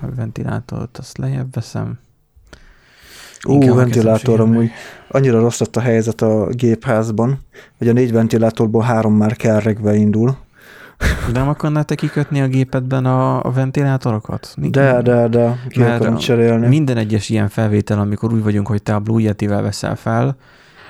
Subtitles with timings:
[0.00, 1.98] a ventilátort, azt lejjebb veszem.
[3.48, 4.70] Inkább ventilátor amúgy
[5.08, 7.38] annyira rossz lett a helyzet a gépházban,
[7.78, 10.36] hogy a négy ventilátorból három már kerregve indul.
[11.32, 14.54] De nem akarnál te kikötni a gépedben a, a ventilátorokat?
[14.56, 16.66] Mi- De, de, de, ki Mert akarom cserélni.
[16.66, 20.36] Minden egyes ilyen felvétel, amikor úgy vagyunk, hogy te a Blue Yeti-vel veszel fel,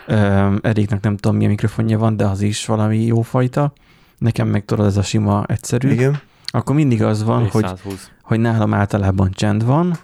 [0.09, 3.72] um, Eriknek nem tudom milyen mikrofonja van, de az is valami jó fajta,
[4.18, 6.20] nekem meg tudod, ez a sima egyszerű, Igen.
[6.51, 8.11] Akkor mindig az van, hogy, 120.
[8.23, 9.98] hogy nálam általában csend van,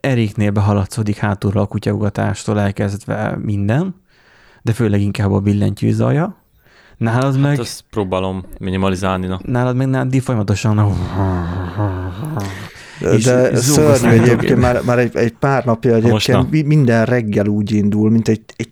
[0.00, 3.94] Eriknél behaladszódik hátulra a kutyaugatástól elkezdve minden,
[4.62, 6.36] de főleg inkább a billentyű zaja.
[6.96, 9.40] Nálad meg, Hát azt próbálom minimalizálni, na.
[9.42, 10.94] nálad meg nádi folyamatosan
[13.00, 18.10] De, de szörnyű egyébként, már, már egy, egy pár napja egyébként minden reggel úgy indul,
[18.10, 18.70] mint egy, egy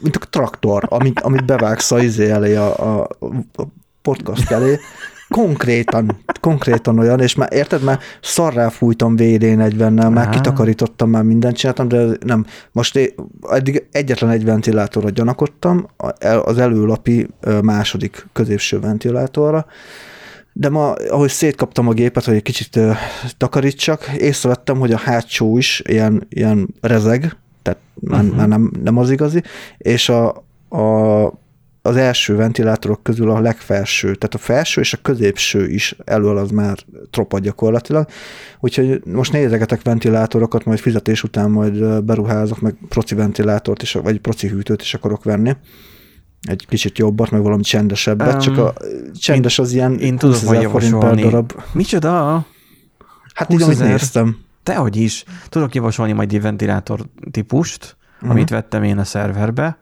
[0.00, 3.08] mint a traktor, amit, amit bevágsz a izé elé, a, a,
[3.54, 3.62] a
[4.02, 4.78] podcast elé,
[5.28, 10.30] konkrétan, konkrétan olyan, és már érted, már szarrá fújtam VD40-nel, már Á.
[10.30, 12.46] kitakarítottam, már mindent csináltam, de nem.
[12.72, 13.14] Most
[13.50, 15.86] eddig egyetlen egy ventilátorra gyanakodtam,
[16.42, 17.28] az előlapi
[17.62, 19.66] második középső ventilátorra,
[20.56, 22.90] de ma, ahogy szétkaptam a gépet, hogy egy kicsit ö,
[23.36, 28.36] takarítsak, észrevettem, hogy a hátsó is ilyen, ilyen rezeg, tehát már, uh-huh.
[28.36, 29.42] már nem, nem az igazi,
[29.78, 31.24] és a, a,
[31.86, 36.50] az első ventilátorok közül a legfelső, tehát a felső és a középső is elől az
[36.50, 36.78] már
[37.10, 38.06] tropa gyakorlatilag.
[38.60, 44.48] Úgyhogy most nézegetek ventilátorokat, majd fizetés után majd beruházok, meg proci ventilátort is, vagy proci
[44.48, 45.56] hűtőt is akarok venni.
[46.42, 48.74] Egy kicsit jobbat, meg valami csendesebbet, Öm, csak a
[49.14, 51.52] csendes az ilyen én tudok 20 majd ezer forint per darab.
[51.72, 52.46] Micsoda?
[53.34, 54.36] Hát 20 így, amit néztem.
[54.62, 55.24] Tehogy is.
[55.48, 58.30] Tudok javasolni majd egy ventilátor típust, uh-huh.
[58.30, 59.78] amit vettem én a szerverbe.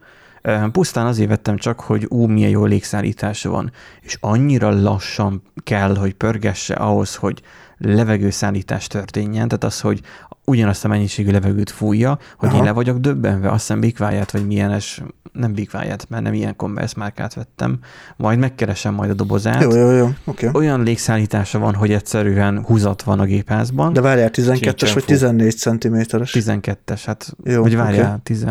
[0.71, 3.71] Pusztán azért vettem csak, hogy ú, milyen jó légszállítása van.
[4.01, 7.41] És annyira lassan kell, hogy pörgesse ahhoz, hogy
[7.77, 10.01] levegőszállítás történjen, tehát az, hogy
[10.45, 12.57] ugyanazt a mennyiségű levegőt fújja, hogy Aha.
[12.57, 16.93] én le vagyok döbbenve, azt hiszem Quiet, vagy milyenes, nem Quiet, mert nem ilyen Converse
[16.97, 17.79] márkát vettem,
[18.17, 19.61] majd megkeresem majd a dobozát.
[19.61, 20.49] Jó, jó, jó, oké.
[20.53, 23.93] Olyan légszállítása van, hogy egyszerűen húzat van a gépházban.
[23.93, 25.07] De várjál, 12-es Sincsen vagy fú.
[25.07, 26.35] 14 centiméteres?
[26.39, 28.19] 12-es, hát, Jó, vagy várjál, okay.
[28.23, 28.45] 10,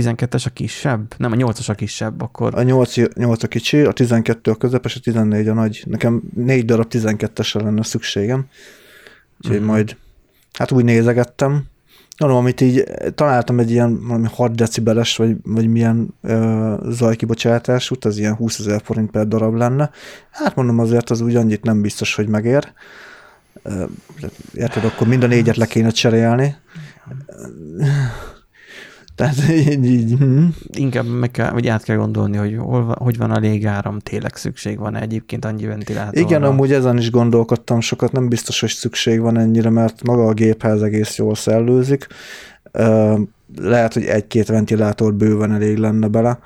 [0.00, 1.14] 12-es a kisebb?
[1.16, 4.96] Nem, a 8-as a kisebb, akkor A 8, 8 a kicsi, a 12 a közepes,
[4.96, 5.82] a 14 a nagy.
[5.86, 8.46] Nekem négy darab 12-esre lenne szükségem.
[9.40, 9.66] Úgyhogy Mhm.
[9.68, 9.96] majd,
[10.52, 11.64] hát úgy nézegettem.
[12.18, 12.84] Mondom, amit így
[13.14, 18.80] találtam egy ilyen valami 6 decibeles, vagy, vagy milyen ö, zajkibocsátásút, az ilyen 20 ezer
[18.84, 19.90] forint per darab lenne.
[20.30, 22.72] Hát mondom, azért az úgy annyit nem biztos, hogy megér.
[24.54, 26.56] Érted, akkor mind a négyet le kéne cserélni.
[29.16, 30.44] Tehát így, így hm.
[30.72, 34.36] inkább meg kell, vagy át kell gondolni, hogy hol, van- hogy van a légáram, tényleg
[34.36, 36.20] szükség van egyébként annyi ventilátorra.
[36.20, 40.32] Igen, amúgy ezen is gondolkodtam sokat, nem biztos, hogy szükség van ennyire, mert maga a
[40.32, 42.06] gépház egész jól szellőzik.
[43.56, 46.38] Lehet, hogy egy-két ventilátor bőven elég lenne bele,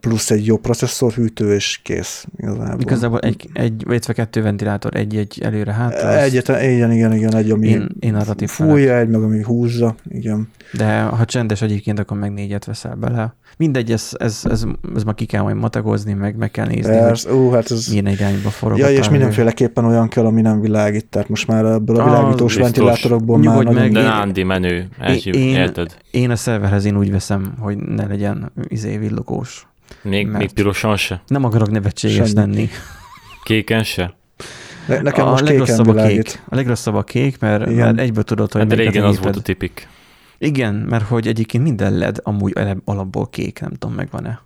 [0.00, 2.80] plusz egy jó processzorhűtő, és kész igazából.
[2.80, 6.08] Igazából egy, egy illetve kettő ventilátor, egy-egy előre hátra.
[6.08, 10.48] az- Egyetlen, igen, igen, igen, egy, ami Én, én fújja, egy meg, ami húzza, igen.
[10.72, 13.34] De ha csendes egyébként, akkor meg négyet veszel bele.
[13.56, 14.64] Mindegy, ez, ez, ez,
[14.94, 17.86] ez ma ki kell majd matagozni, meg meg kell nézni, hogy Persze, ó, hát ez...
[17.88, 18.78] milyen irányba forog.
[18.78, 22.56] Ja, és mindenféleképpen olyan kell, ami nem világít, tehát most már ebből a Az világítós
[22.56, 22.62] biztos.
[22.62, 23.82] ventilátorokból már Nyugodj nagyon...
[23.82, 25.96] meg, De Én- Nándi menő, elhív, én- érted?
[26.10, 29.66] Én a szerverhez én úgy veszem, hogy ne legyen izé villogós.
[30.02, 31.22] Még, még pirosan se?
[31.26, 32.34] Nem akarok nevetséges Semmi.
[32.34, 32.68] lenni.
[33.44, 34.14] Kéken se?
[34.86, 36.42] Ne- Nekem a most legrosszabb a kék.
[36.48, 37.84] A legrosszabb a kék, mert, Igen.
[37.86, 39.88] mert egyből tudod, hogy Hát régen az volt a tipik.
[40.42, 42.52] Igen, mert hogy egyébként minden LED amúgy
[42.84, 44.40] alapból kék, nem tudom, megvan-e.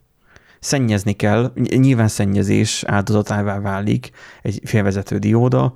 [0.61, 4.11] Szennyezni kell, ny- nyilván szennyezés áldozatává válik
[4.43, 5.75] egy félvezető dióda,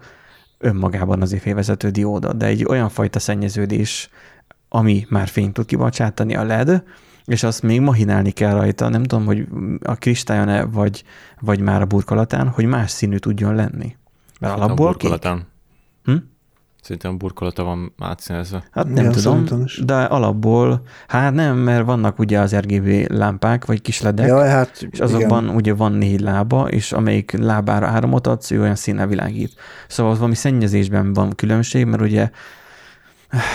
[0.58, 4.10] önmagában azért félvezető dióda, de egy olyan fajta szennyeződés,
[4.68, 6.82] ami már fényt tud kibocsátani a LED,
[7.24, 9.46] és azt még mahinálni kell rajta, nem tudom, hogy
[9.82, 11.04] a kristályon-e, vagy,
[11.40, 13.96] vagy már a burkolatán, hogy más színű tudjon lenni.
[14.40, 15.10] Mert A alapból kék.
[15.10, 15.46] burkolatán.
[16.04, 16.16] Hm?
[16.82, 18.64] Szerintem a burkolata van átszínezve.
[18.70, 19.44] Hát nem Igen, tudom,
[19.84, 24.86] de alapból, hát nem, mert vannak ugye az RGB lámpák, vagy kis ledek, Ja, hát
[24.90, 25.54] és azokban igen.
[25.56, 29.54] ugye van négy lába, és amelyik lábára áramot adsz, ő olyan színnel világít.
[29.88, 32.30] Szóval valami szennyezésben van különbség, mert ugye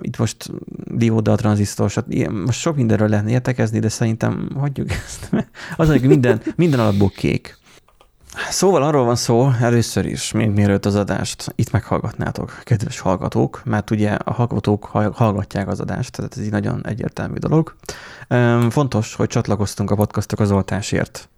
[0.00, 0.50] itt most
[0.84, 2.12] dióda, tranzisztor, stb.
[2.12, 5.30] ilyen- most sok mindenről lehetne értekezni, de szerintem hagyjuk ezt.
[5.76, 7.58] Az, hogy minden, minden alapból kék.
[8.50, 13.90] Szóval arról van szó először is, még mielőtt az adást itt meghallgatnátok, kedves hallgatók, mert
[13.90, 17.74] ugye a hallgatók hall- hallgatják az adást, tehát ez egy nagyon egyértelmű dolog.
[18.70, 21.28] Fontos, hogy csatlakoztunk a podcastok az oltásért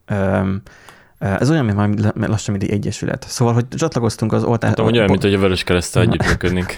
[1.18, 3.26] Ez olyan, mint már lassan, mint egy egyesület.
[3.28, 4.68] Szóval, hogy csatlakoztunk az oltás...
[4.68, 6.74] Hát, olyan, mint hogy a Vörös Keresztel együttműködnénk.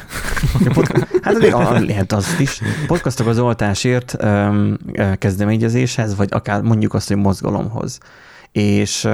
[1.23, 1.39] hát
[1.87, 2.61] lehet az is.
[2.87, 4.17] Podcastok az oltásért
[5.19, 7.99] kezdeményezéshez, vagy akár mondjuk azt, hogy mozgalomhoz.
[8.53, 9.09] És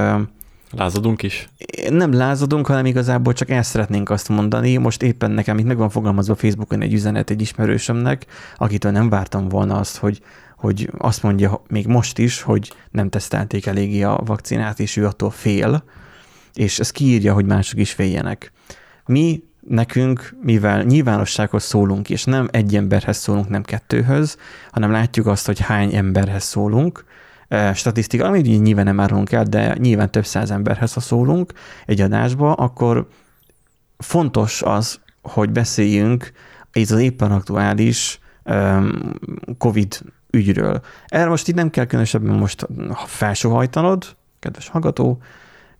[0.70, 1.48] Lázadunk is?
[1.90, 4.76] Nem lázadunk, hanem igazából csak el szeretnénk azt mondani.
[4.76, 8.26] Most éppen nekem itt meg van fogalmazva Facebookon egy üzenet egy ismerősömnek,
[8.56, 10.20] akitől nem vártam volna azt, hogy,
[10.56, 15.30] hogy azt mondja még most is, hogy nem tesztelték eléggé a vakcinát, és ő attól
[15.30, 15.84] fél,
[16.54, 18.52] és ez kiírja, hogy mások is féljenek.
[19.06, 24.36] Mi nekünk, mivel nyilvánossághoz szólunk, és nem egy emberhez szólunk, nem kettőhöz,
[24.70, 27.04] hanem látjuk azt, hogy hány emberhez szólunk,
[27.74, 31.52] statisztika, amit nyilván nem árulunk el, de nyilván több száz emberhez, ha szólunk
[31.86, 33.08] egy adásba, akkor
[33.98, 36.32] fontos az, hogy beszéljünk
[36.72, 38.20] ez az éppen aktuális
[39.58, 40.00] COVID
[40.30, 40.80] ügyről.
[41.06, 42.66] Erre most itt nem kell különösebben most
[43.06, 45.18] felsóhajtanod, kedves hallgató,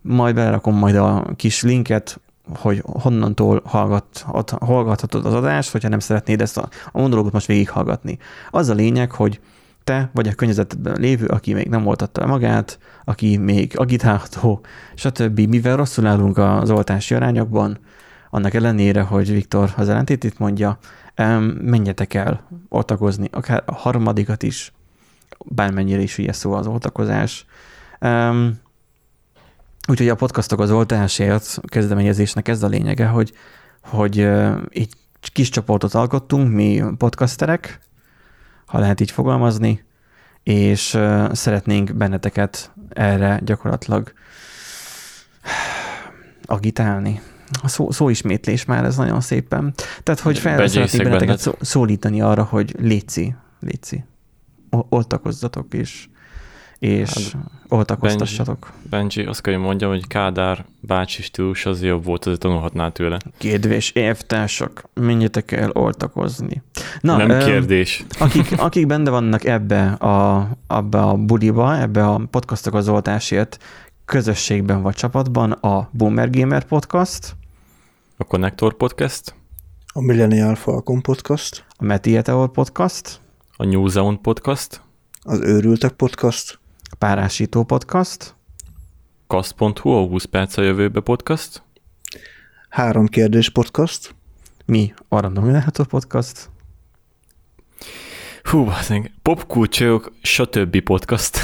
[0.01, 2.19] majd belerakom majd a kis linket,
[2.55, 4.25] hogy honnantól hallgat,
[4.59, 8.17] hallgathatod az adást, hogyha nem szeretnéd ezt a, a monológot most végighallgatni.
[8.51, 9.39] Az a lényeg, hogy
[9.87, 14.61] te vagy a környezetedben lévő, aki még nem oltatta magát, aki még agitálható,
[14.95, 15.39] stb.
[15.39, 17.77] Mivel rosszul állunk az oltási arányokban,
[18.29, 20.77] annak ellenére, hogy Viktor az ellentétét mondja,
[21.61, 24.73] menjetek el oltakozni, akár a harmadikat is,
[25.45, 27.45] bármennyire is ugye szó az oltakozás.
[29.87, 33.33] Úgyhogy a podcastok az oltásért kezdeményezésnek ez a lényege, hogy,
[33.81, 34.19] hogy
[34.69, 34.89] egy
[35.19, 37.79] kis csoportot alkottunk, mi podcasterek,
[38.67, 39.83] ha lehet így fogalmazni,
[40.43, 40.97] és
[41.31, 44.13] szeretnénk benneteket erre gyakorlatilag
[46.45, 47.21] agitálni.
[47.61, 49.73] A szó, szóismétlés már ez nagyon szépen.
[50.03, 54.05] Tehát, hogy fel szeretnék benneteket szó, szólítani arra, hogy léci, léci,
[54.69, 56.09] oltakozzatok és,
[56.79, 58.71] és hát, oltakoztassatok.
[58.89, 63.19] Benji, azt kell, hogy mondjam, hogy Kádár bácsi stílus az jobb volt, azért tanulhatnál tőle.
[63.37, 66.61] Kedves évtársak, menjetek el oltakozni.
[67.01, 68.05] Na, Nem kérdés.
[68.19, 73.57] Akik, akik benne vannak ebbe a, abba a buliba, ebbe a podcastok az oltásért
[74.05, 77.35] közösségben vagy csapatban a Boomer Gamer Podcast,
[78.17, 79.35] a Connector Podcast,
[79.93, 83.19] a Millennial Falcon Podcast, a Meteor Podcast,
[83.57, 84.81] a New Zone Podcast,
[85.21, 86.59] az Őrültek Podcast,
[86.97, 88.35] Párásító Podcast,
[89.27, 91.63] Kast.hu, a 20 perc a jövőbe podcast,
[92.69, 94.15] Három kérdés podcast,
[94.65, 96.49] mi a Random Podcast,
[98.43, 98.71] Hú,
[99.21, 100.81] popkulcsok, stb.
[100.81, 101.37] podcast.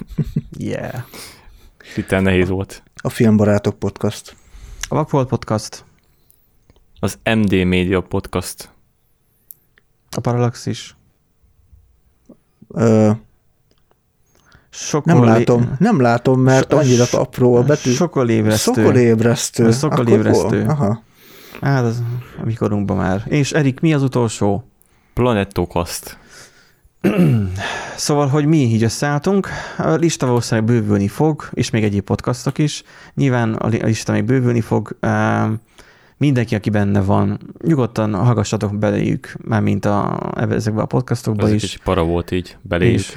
[0.58, 1.04] yeah.
[1.96, 2.82] Itt nehéz volt.
[3.02, 4.36] A Filmbarátok podcast.
[4.88, 5.84] A Vakfolt podcast.
[7.00, 8.70] Az MD Media podcast.
[10.10, 10.96] A Parallaxis.
[12.68, 13.10] Ö,
[14.74, 15.18] Sokolé...
[15.18, 17.90] Nem látom, nem látom, mert so, annyira apró a betű.
[17.90, 18.72] Sokolébresztő.
[18.72, 19.70] Sokolébresztő.
[19.70, 20.64] Sokolébresztő.
[20.68, 21.02] Aha.
[21.60, 22.02] Hát az
[22.40, 23.22] a mikorunkban már.
[23.26, 24.64] És Erik, mi az utolsó?
[25.14, 26.18] Planettokast.
[27.96, 29.48] szóval, hogy mi így összeálltunk,
[29.78, 32.82] a lista valószínűleg bővülni fog, és még egyéb podcastok is.
[33.14, 34.96] Nyilván a lista még bővülni fog
[36.16, 40.18] mindenki, aki benne van, nyugodtan hallgassatok beléjük, már mint a,
[40.50, 41.62] ezekbe a podcastokba Ez is.
[41.62, 42.98] Ez para volt így beléjük.
[42.98, 43.16] És,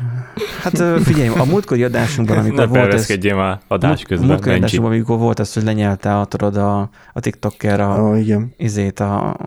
[0.61, 3.15] hát figyelj, a múltkori adásunkban, amikor ne volt ez...
[3.33, 4.27] már adás közben.
[4.29, 8.19] A múltkori adásunkban, amikor volt ez, hogy lenyelte a, tudod, a, a TikToker a, oh,
[8.19, 8.53] igen.
[8.57, 9.37] izét, a,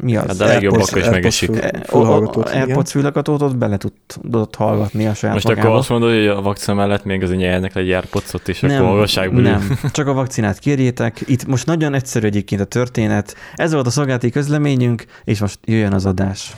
[0.00, 0.26] mi az?
[0.26, 1.50] Hát de a legjobbak is megesik.
[2.52, 5.66] AirPods fülhallgatót ott bele tudott hallgatni a saját Most magába.
[5.66, 9.08] akkor azt mondod, hogy a vakcina mellett még az nyernek egy AirPods-ot, és nem, akkor
[9.32, 11.22] Nem, csak a vakcinát kérjétek.
[11.26, 13.34] Itt most nagyon egyszerű egyébként a történet.
[13.54, 16.54] Ez volt a szolgálati közleményünk, és most jöjjön az adás.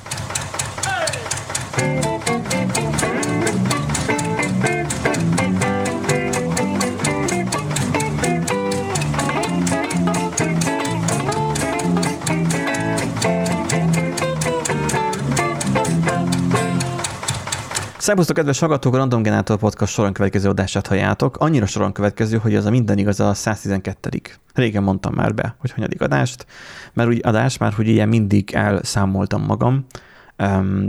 [18.07, 21.37] Szerbusztok, kedves hallgatók, a Random Generator Podcast soron következő adását halljátok.
[21.37, 24.21] Annyira soron következő, hogy az a minden igaz a 112
[24.55, 26.47] Régen mondtam már be, hogy hanyadik adást,
[26.93, 29.87] mert úgy adás, már hogy ilyen mindig elszámoltam magam,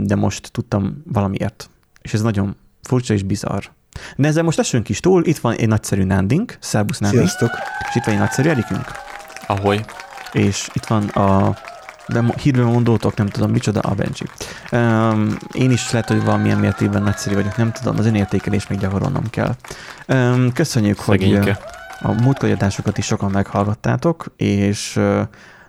[0.00, 1.70] de most tudtam valamiért.
[2.02, 3.64] És ez nagyon furcsa és bizarr.
[4.16, 7.22] De ezzel most esünk is túl, itt van egy nagyszerű Nandink, szerbusz Nandink.
[7.28, 7.50] Sziasztok.
[7.88, 8.86] És itt van egy nagyszerű Erikünk.
[9.46, 9.84] Ahogy.
[10.32, 11.56] És itt van a
[12.08, 14.26] de hírben mondótok, nem tudom micsoda, a Benji.
[14.72, 19.30] Um, én is lehet, hogy valamilyen mértékben nagyszerű vagyok, nem tudom, az önértékelés még gyakorolnom
[19.30, 19.54] kell.
[20.08, 21.40] Um, köszönjük, Szegényke.
[21.40, 21.56] hogy
[22.00, 25.20] a múltkori adásokat is sokan meghallgattátok, és uh,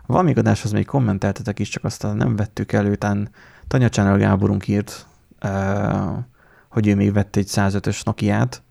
[0.05, 3.29] valami adáshoz még kommenteltetek is, csak aztán nem vettük elő, után
[3.67, 5.05] Tanya Channel Gáborunk írt,
[5.43, 5.51] uh,
[6.69, 8.61] hogy ő még vett egy 105-ös Nokia-t,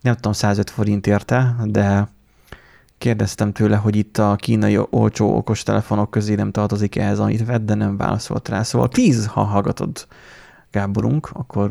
[0.00, 2.08] nem tudom, 105 forint érte, de
[2.98, 7.64] kérdeztem tőle, hogy itt a kínai olcsó okos telefonok közé nem tartozik ehhez, amit vett,
[7.64, 8.62] de nem válaszolt rá.
[8.62, 10.06] Szóval 10, ha hallgatod
[10.70, 11.70] Gáborunk, akkor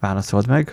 [0.00, 0.72] válaszolt meg.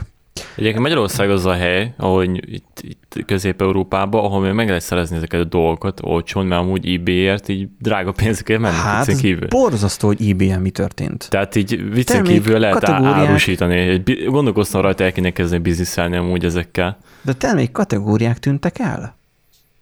[0.56, 5.40] Egyébként Magyarország az a hely, ahol itt, itt Közép-Európában, ahol még meg lehet szerezni ezeket
[5.40, 9.48] a dolgokat olcsón, mert amúgy eBay-ért így drága pénzekért mennek Hát, viccen kívül.
[9.48, 11.28] borzasztó, hogy ebay mi történt.
[11.30, 13.16] Tehát így viccen Termék kívül lehet kategóriák.
[13.16, 14.04] árusítani.
[14.28, 16.98] Gondolkoztam rajta, el kéne kezdeni bizniszelni amúgy ezekkel.
[17.22, 19.18] De termék kategóriák tűntek el.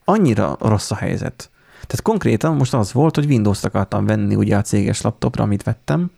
[0.09, 1.49] Annyira rossz a helyzet.
[1.71, 6.11] Tehát konkrétan most az volt, hogy Windows-t akartam venni ugye a céges laptopra, amit vettem.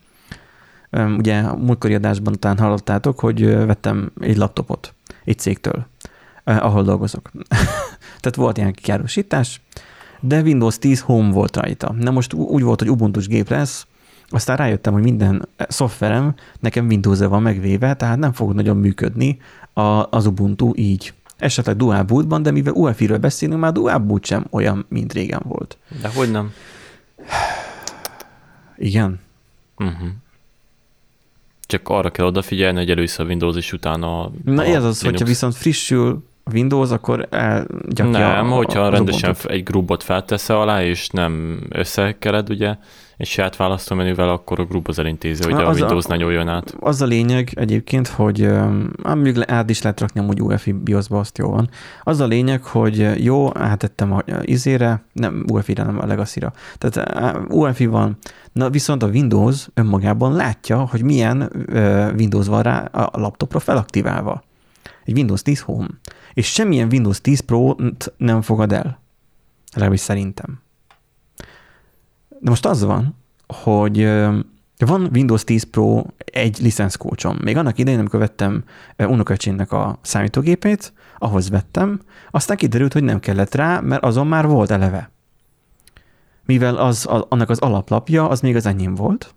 [1.18, 4.94] Ugye a múltkori adásban után hallottátok, hogy vettem egy laptopot
[5.26, 5.86] egy cégtől,
[6.44, 7.32] ahol dolgozok.
[8.22, 9.62] Tehát volt ilyen károsítás,
[10.20, 11.94] de Windows 10 Home volt rajta.
[11.94, 13.88] Na most úgy volt, hogy ubuntu gép lesz,
[14.30, 19.40] aztán rájöttem, hogy minden szoftverem nekem windows van megvéve, tehát nem fog nagyon működni
[20.10, 21.14] az Ubuntu így.
[21.40, 25.78] Esetleg dual bootban, de mivel UEFI-ről beszélünk, már dual boot sem olyan, mint régen volt.
[26.02, 26.54] De hogy nem?
[28.78, 29.20] Igen.
[29.78, 30.08] Uh-huh.
[31.62, 34.96] Csak arra kell odafigyelni, hogy először a Windows és utána a Na a ez az,
[34.96, 35.30] hogyha Linux.
[35.30, 39.52] viszont frissül a Windows, akkor elgyakja Nem, a, hogyha az rendesen Ubuntu-t.
[39.52, 42.76] egy grubot felteszel alá, és nem összekered, ugye,
[43.20, 46.48] egy saját választómenüvel, akkor a grub az elintézi, hogy a az a- Windows ne nyúljon
[46.48, 46.76] át.
[46.80, 48.50] Az a lényeg egyébként, hogy
[49.16, 51.70] még le- át is lehet rakni amúgy UEFI BIOS-ba, azt jó van.
[52.04, 56.54] Az a lényeg, hogy jó, átettem a izére, nem UEFI-re, nem a Legacy-ra.
[56.78, 58.18] Tehát UEFI van,
[58.52, 61.52] na viszont a Windows önmagában látja, hogy milyen
[62.18, 64.44] Windows van rá a laptopra felaktiválva.
[65.06, 65.88] Egy Windows 10 Home.
[66.34, 69.00] És semmilyen Windows 10 Pro-t nem fogad el.
[69.74, 70.62] Legalábbis szerintem.
[72.40, 73.16] De most az van,
[73.48, 74.04] hogy
[74.86, 77.38] van Windows 10 Pro egy licenszkócsom.
[77.44, 78.64] Még annak idején, amikor vettem
[78.96, 84.48] ö, unokaöcsémnek a számítógépét, ahhoz vettem, aztán kiderült, hogy nem kellett rá, mert azon már
[84.48, 85.12] volt eleve.
[86.46, 89.34] Mivel az, annak az alaplapja, az még az enyém volt,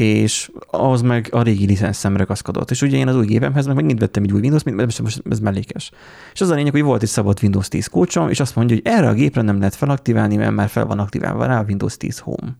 [0.00, 2.70] és az meg a régi licenszem ragaszkodott.
[2.70, 5.22] És ugye én az új gépemhez meg megint vettem egy új Windows, mint most, most
[5.30, 5.90] ez mellékes.
[6.32, 8.92] És az a lényeg, hogy volt egy szabad Windows 10 kócsom, és azt mondja, hogy
[8.94, 12.18] erre a gépre nem lehet felaktiválni, mert már fel van aktiválva rá a Windows 10
[12.18, 12.56] Home.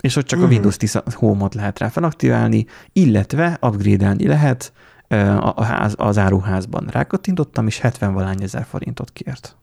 [0.00, 0.52] És hogy csak a Mhm.
[0.52, 4.72] Windows 10 Home-ot lehet rá felaktiválni, illetve upgrade-elni lehet
[5.08, 6.86] a, a ház, az áruházban.
[6.90, 9.56] Rákattintottam, és 70 valány ezer forintot kért.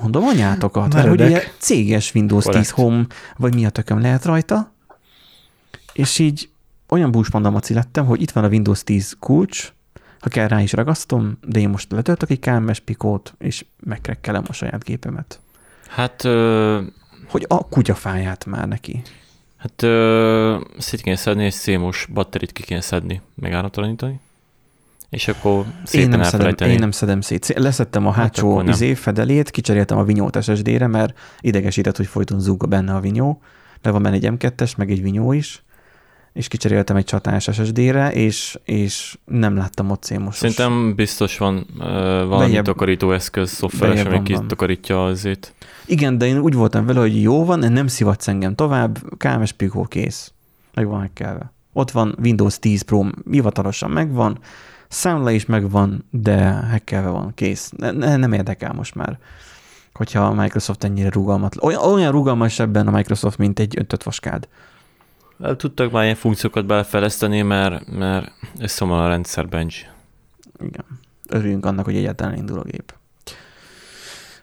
[0.00, 1.40] Mondom anyátokat, mert hogy Meredek.
[1.42, 2.70] ugye céges Windows 10 Korrekt.
[2.70, 3.06] Home,
[3.36, 4.72] vagy mi a tököm lehet rajta,
[5.92, 6.48] és így
[6.88, 9.72] olyan búspandamaci lettem, hogy itt van a Windows 10 kulcs,
[10.20, 14.52] ha kell rá is ragasztom, de én most letöltök egy KMS pikót, és megkrekkelem a
[14.52, 15.40] saját gépemet.
[15.88, 16.80] Hát, ö,
[17.28, 19.02] Hogy a kutyafáját már neki.
[19.56, 24.20] hát ö, szét kéne szedni, és szémos batterit ki kéne szedni, megáramtalanítani,
[25.12, 27.44] és akkor Én szépen nem, szedem, én nem szedem szét.
[27.44, 28.72] Szé- Leszettem a hátsó akkor nem.
[28.72, 33.40] izé fedelét, kicseréltem a vinyót SSD-re, mert idegesített, hogy folyton zúg benne a vinyó.
[33.82, 35.62] De van benne egy M2-es, meg egy vinyó is,
[36.32, 40.36] és kicseréltem egy csatás SSD-re, és, és nem láttam ott szémosos.
[40.36, 41.84] Szerintem biztos van ö,
[42.28, 45.54] valami Bejebb- takarító eszköz, szoftveres, ami kitakarítja azért.
[45.86, 49.82] Igen, de én úgy voltam vele, hogy jó van, nem szivatsz engem tovább, KMS Pico
[49.82, 50.32] kész.
[50.74, 51.52] Meg van megkelve.
[51.72, 54.38] Ott van Windows 10 Pro, hivatalosan megvan,
[54.92, 57.72] számla is megvan, de hackelve van, kész.
[57.76, 59.18] Ne, ne, nem érdekel most már,
[59.92, 61.64] hogyha a Microsoft ennyire rugalmatlan.
[61.64, 64.48] Olyan, olyan rugalmas ebben a Microsoft, mint egy öntött vaskád.
[65.42, 69.86] El Tudtak már ilyen funkciókat belefejleszteni, mert, mert összeomol a rendszer bench.
[70.60, 70.84] Igen.
[71.28, 72.94] Örüljünk annak, hogy egyáltalán indul a gép.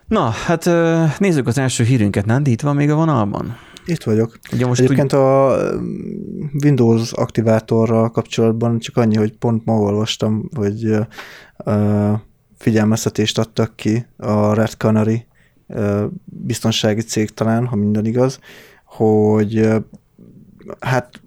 [0.06, 0.70] Na, hát
[1.18, 2.26] nézzük az első hírünket.
[2.26, 3.56] Nandi, itt van még a vonalban?
[3.90, 4.38] Itt vagyok.
[4.52, 5.56] Ugye most Egyébként a
[6.64, 10.84] Windows aktivátorral kapcsolatban csak annyi, hogy pont ma olvastam, hogy
[11.64, 12.12] ö,
[12.58, 15.26] figyelmeztetést adtak ki a Red Canary
[15.66, 18.38] ö, biztonsági cég talán, ha minden igaz,
[18.84, 19.78] hogy ö,
[20.80, 21.20] hát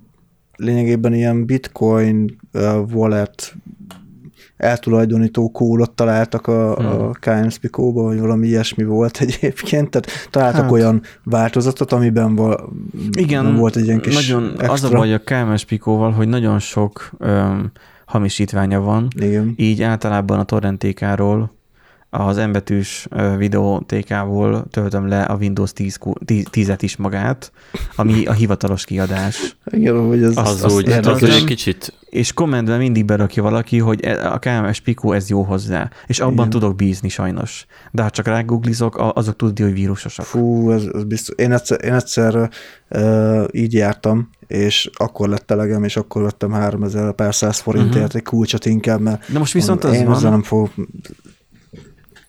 [0.56, 2.40] lényegében ilyen bitcoin
[2.94, 3.56] wallet
[4.64, 6.86] eltulajdonító kódot találtak a, Hmm.
[6.86, 10.72] a KMSPICO-ba, vagy valami ilyesmi volt egyébként, tehát találtak Hát.
[10.72, 12.70] olyan változatot, amiben val,
[13.12, 14.72] Igen, volt egy ilyen kis nagyon, extra.
[14.72, 17.72] az a baj a KMS Pikóval, hogy nagyon sok öm,
[18.06, 19.54] hamisítványa van, Igen.
[19.58, 21.52] így általában a torrentékáról
[22.14, 27.52] az embetűs videótékából töltöm le a Windows 10, 10-et is magát,
[27.96, 29.56] ami a hivatalos kiadás.
[29.66, 33.80] Igen, hogy ez Az, az úgy, az úgy egy kicsit, És kommentben mindig berakja valaki,
[33.80, 35.90] hogy e- a KMS Pico ez jó hozzá.
[36.08, 36.50] És abban Igen.
[36.50, 37.66] tudok bízni sajnos.
[37.92, 40.26] De ha csak rágooglizok, azok tudja, hogy vírusosak.
[40.26, 41.36] Fú, ez, ez biztos.
[41.38, 42.50] Én egyszer, én egyszer
[42.90, 48.16] uh, így jártam, és akkor lett elegem, és akkor vettem 3000 per 100 forintért uh-huh.
[48.16, 50.70] egy kulcsot inkább, mert De most viszont az én ezzel van, nem fog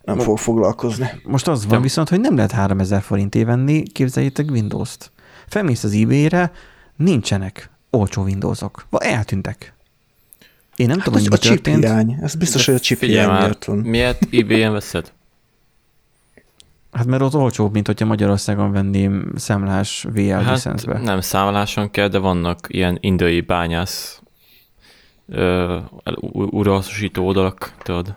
[0.04, 1.06] nem fog foglalkozni.
[1.24, 5.10] most az van Te- viszont, hogy nem lehet 3000 forintért venni, képzeljétek Windows-t.
[5.46, 6.52] Felmész az eBay-re,
[6.96, 8.86] nincsenek olcsó Windowsok.
[8.90, 9.74] Vagy eltűntek.
[10.76, 12.18] Én nem Hát tudom, hogy a chip hiány.
[12.22, 13.76] Ez biztos, hogy a chip hiány miatt van.
[13.78, 15.12] miért eBay-en veszed?
[16.92, 20.98] Hát mert ott olcsóbb, mint hogyha Magyarországon venném szemlás VL hát, licenszbe.
[20.98, 24.22] nem számláson kell, de vannak ilyen indiai bányász
[25.28, 25.78] ö,
[26.20, 28.14] u- újrahasznosító oldalak, tudod.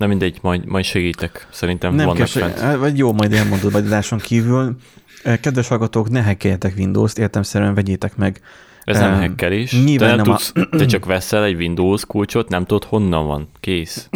[0.00, 1.46] Nem mindegy, majd, majd segítek.
[1.50, 2.58] Szerintem Nem vannak kell, fent.
[2.58, 4.76] se- vagy jó, majd elmondod majd adáson kívül.
[5.22, 8.40] Eh, Kedves hallgatók, ne hackeljetek Windows-t, értemszerűen vegyétek meg.
[8.84, 9.72] Ez nem Em, hackelés.
[9.84, 13.26] nyilván Te, nem nem a- tudsz, te csak veszel egy Windows kulcsot, nem tudod honnan
[13.26, 13.48] van.
[13.60, 14.08] Kész.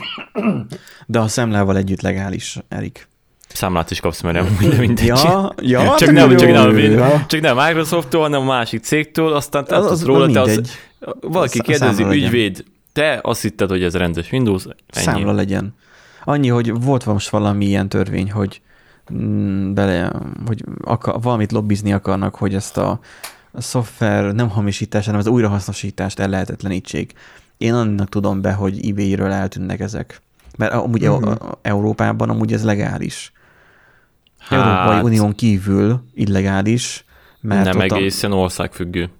[1.06, 3.08] De a szemlával együtt legális, Erik.
[3.48, 5.06] Számlát is kapsz, mert nem mindegy.
[5.06, 6.36] Ja, ja, csak, nem, jó.
[6.36, 7.24] csak, nem, Ja.
[7.28, 10.60] csak nem Microsofttól, hanem a másik cégtől, aztán te Az- az, róla, te az,
[11.20, 12.64] valaki Szá- kérdezi, ügyvéd,
[12.94, 15.04] te azt hitted, hogy ez rendes Windows, ennyi.
[15.04, 15.74] Számla legyen.
[16.24, 18.60] Annyi, hogy volt most valami ilyen törvény, hogy
[19.12, 20.12] mm, bele,
[20.46, 23.00] hogy akar, valamit lobbizni akarnak, hogy ezt a,
[23.52, 27.12] a szoftver nem hamisítás, hanem az újrahasznosítást el lehetetlenítsék.
[27.56, 30.20] Én annak tudom be, hogy eBay-ről eltűnnek ezek.
[30.56, 31.34] Mert amúgy uh-huh.
[31.62, 33.32] Európában amúgy ez legális.
[34.38, 37.04] Hát, Európai Unión kívül illegális,
[37.40, 39.10] mert nem ott a- egészen országfüggő.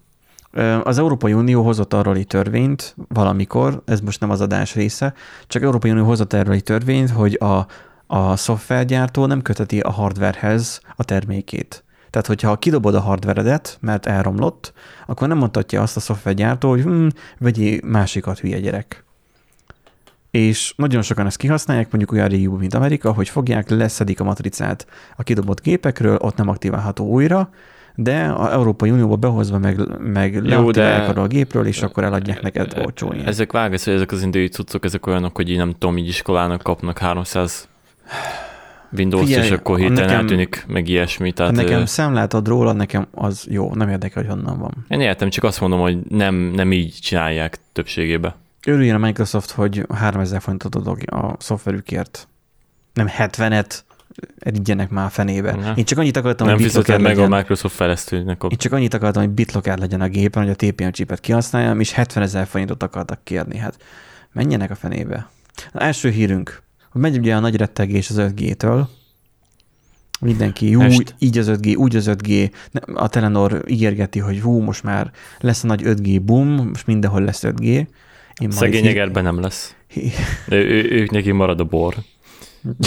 [0.83, 5.15] Az Európai Unió hozott arról egy törvényt valamikor, ez most nem az adás része,
[5.47, 7.67] csak Európai Unió hozott erről egy törvényt, hogy a,
[8.07, 11.85] a szoftvergyártó nem köteti a hardwarehez a termékét.
[12.11, 14.73] Tehát, hogyha kidobod a hardveredet, mert elromlott,
[15.07, 17.07] akkor nem mondhatja azt a szoftvergyártó, hogy hm,
[17.39, 19.05] vegyél másikat, hülye gyerek.
[20.31, 24.87] És nagyon sokan ezt kihasználják, mondjuk olyan régióban, mint Amerika, hogy fogják, leszedik a matricát
[25.17, 27.51] a kidobott gépekről, ott nem aktiválható újra,
[27.95, 32.75] de a Európai Unióba behozva meg, meg leaktiválják de- a gépről, és akkor eladják neked
[32.85, 33.27] olcsó ilyen.
[33.27, 36.63] Ezek vágasz, hogy ezek az indiai cuccok, ezek olyanok, hogy így nem tudom, így iskolának
[36.63, 37.69] kapnak 300
[38.97, 41.33] Windows-t, Figyelj, és akkor hirtelen nekem- eltűnik, meg ilyesmi.
[41.33, 44.85] Tehát nekem ö, számlát ad róla, nekem az jó, nem érdekel, hogy honnan van.
[44.89, 48.35] én értem, csak azt mondom, hogy nem, nem így csinálják többségében.
[48.67, 52.29] Örüljön a Microsoft, hogy 3000 forintot adok a szoftverükért.
[52.95, 53.79] Nem 70-et,
[54.39, 55.55] erigyenek már a fenébe.
[55.55, 55.73] Ne.
[55.75, 57.33] Én csak annyit akartam, nem hogy BitLocker meg legyen.
[57.33, 60.89] a Microsoft fejlesztőnek Én csak annyit akartam, hogy BitLocker legyen a gépen, hogy a TPM
[60.89, 63.59] chipet kihasználjam, és 70 ezer forintot akartak kérni.
[63.59, 63.77] Hát
[64.33, 65.29] menjenek a fenébe.
[65.73, 68.85] Az első hírünk, hogy megy ugye a nagy rettegés az 5G-től,
[70.21, 71.15] Mindenki, úgy, Est.
[71.19, 72.51] így az 5G, úgy az 5G.
[72.71, 77.23] Ne- A Telenor ígérgeti, hogy hú, most már lesz a nagy 5G boom, most mindenhol
[77.23, 77.87] lesz 5G.
[78.41, 79.75] Én Szegény hí- Egerben nem lesz.
[80.49, 81.95] Ő, ő, ők neki marad a bor.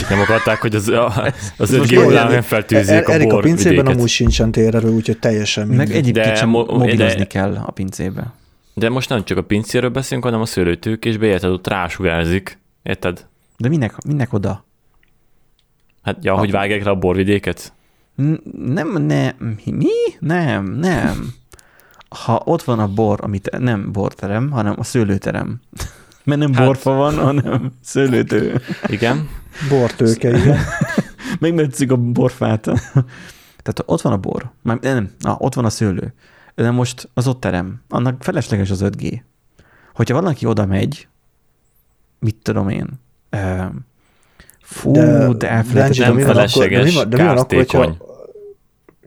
[0.10, 1.24] Nem akarták, hogy az, a,
[1.58, 3.96] az most 5G jó, hullám Erik- nem feltűzzék a Erik, a bor pincében vidéket.
[3.96, 8.34] amúgy sincsen térerő, úgyhogy teljesen Meg egyébként sem mo- mobilozni de- kell a pincébe.
[8.74, 12.60] De most nem csak a pincéről beszélünk, hanem a szőlőtőkésbe, érted, ott rásugárzik.
[12.84, 13.26] Érted?
[13.58, 14.66] De minek, minek oda?
[16.04, 17.74] Hát, ja, hogy vágják rá a borvidéket?
[18.16, 18.42] N-
[18.74, 19.88] Nem, nem, mi?
[20.20, 21.34] Nem, nem.
[22.10, 25.62] Ha ott van a bor, amit nem borterem, hanem a szőlőterem.
[26.28, 28.62] Mert nem Hát- borfa van, hanem szőlőtő.
[28.88, 29.30] Igen.
[29.70, 30.58] Bortőke, igen.
[31.40, 32.62] Megmetszik a borfát.
[33.64, 36.14] Tehát ott van a bor, már nem, na, ott van a szőlő.
[36.56, 37.82] De most az ott terem.
[37.90, 39.22] Annak felesleges az 5G.
[39.94, 41.08] Hogyha valaki oda megy,
[42.20, 42.90] mit tudom én,
[44.62, 46.08] fú, de, de elfelejtettem.
[46.08, 47.96] Nem mi van akkor- de mi felesleges, van- de mi van akkor, hogyha...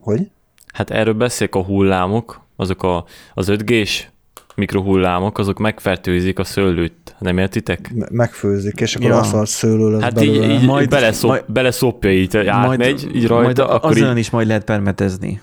[0.00, 0.30] Hogy?
[0.74, 3.04] Hát erről beszélek a hullámok, azok a,
[3.34, 4.06] az 5G-s
[4.54, 6.92] mikrohullámok, azok megfertőzik a szőlőt.
[7.20, 7.90] Nem értitek?
[7.94, 9.18] Me- Megfőzik, és akkor Ja.
[9.18, 10.34] aszalt szőlő lesz Hát belőle.
[10.36, 14.16] így, így Majd- majd, beleszop, majd- beleszopja így, átmegy, így rajta, majd akkor az így,
[14.18, 15.40] is majd lehet permetezni.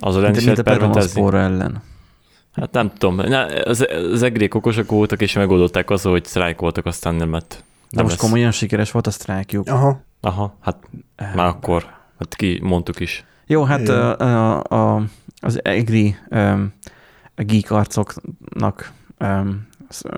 [0.00, 1.12] az Mint, is mint a lehet permetezni.
[1.12, 1.82] permatoszpóra ellen.
[2.52, 7.14] Hát nem tudom, Na, az, az egrék okosak voltak, és megoldották azzal, hogy sztrájkoltak, aztán
[7.14, 7.48] nem lett.
[7.48, 7.56] De
[7.90, 8.24] Nem most lesz.
[8.24, 9.68] komolyan sikeres volt a sztrájkjuk.
[9.68, 10.00] Aha.
[10.20, 10.76] Aha, hát
[11.34, 11.84] már akkor,
[12.18, 13.24] hát ki mondtuk is.
[13.46, 15.02] Jó, hát a, a, a,
[15.40, 16.72] az EGRI um,
[17.36, 19.66] geek arcoknak um,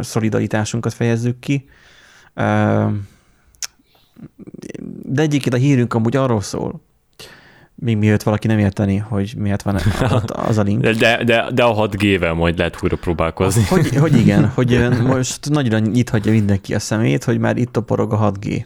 [0.00, 1.68] szolidaritásunkat fejezzük ki.
[5.02, 6.80] De egyébként a hírünk amúgy arról szól,
[7.74, 9.76] még miért valaki nem érteni, hogy miért van
[10.26, 10.80] az a link.
[10.80, 13.62] De, de, de a 6G-vel majd lehet újra próbálkozni.
[13.62, 18.32] Hogy, hogy igen, hogy most nagyra nyithatja mindenki a szemét, hogy már itt toporog a
[18.32, 18.64] 6G.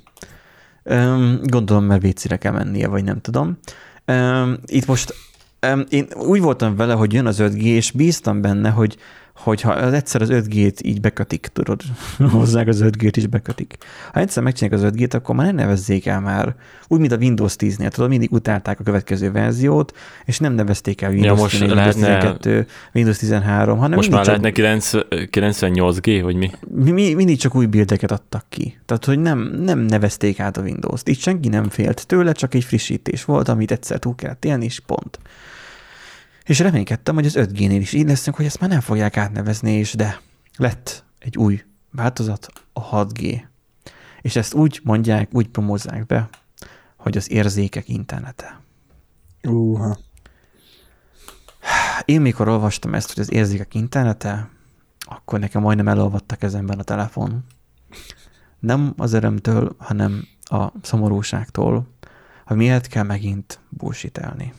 [0.82, 3.58] Öm, Gondolom, mert vécére kell mennie, vagy nem tudom.
[4.66, 5.14] Itt most
[5.88, 8.96] én úgy voltam vele, hogy jön az 5G, és bíztam benne, hogy
[9.36, 11.80] hogyha az egyszer az 5G-t így bekötik, tudod,
[12.32, 13.76] hozzák az 5G-t is bekötik.
[14.12, 16.54] Ha egyszer megcsinálják az 5G-t, akkor már ne nevezzék el már,
[16.88, 21.10] úgy, mint a Windows 10-nél, tudod, mindig utálták a következő verziót, és nem nevezték el
[21.10, 25.04] Windows Ja, most 10, Windows lehetne- 12, Windows 13, hanem Most már csak- lehetne 90
[25.30, 26.50] 98G, vagy mi?
[26.74, 28.78] mi, mi, mindig csak új bildeket adtak ki.
[28.86, 31.08] Tehát, hogy nem, nem nevezték át a Windows-t.
[31.08, 34.80] Itt senki nem félt tőle, csak egy frissítés volt, amit egyszer túl kellett élni, és
[34.86, 35.18] pont.
[36.46, 39.94] És reménykedtem, hogy az 5G-nél is így leszünk, hogy ezt már nem fogják átnevezni, és
[39.94, 40.20] de
[40.56, 43.42] lett egy új változat, a 6G.
[44.20, 46.28] És ezt úgy mondják, úgy promózzák be,
[46.96, 48.60] hogy az érzékek internete.
[49.42, 49.98] Uha.
[52.04, 54.50] Én mikor olvastam ezt, hogy az érzékek internete,
[54.98, 57.44] akkor nekem majdnem elolvadt a kezemben a telefon.
[58.58, 61.88] Nem az örömtől, hanem a szomorúságtól,
[62.46, 64.52] hogy miért kell megint bullshitelni.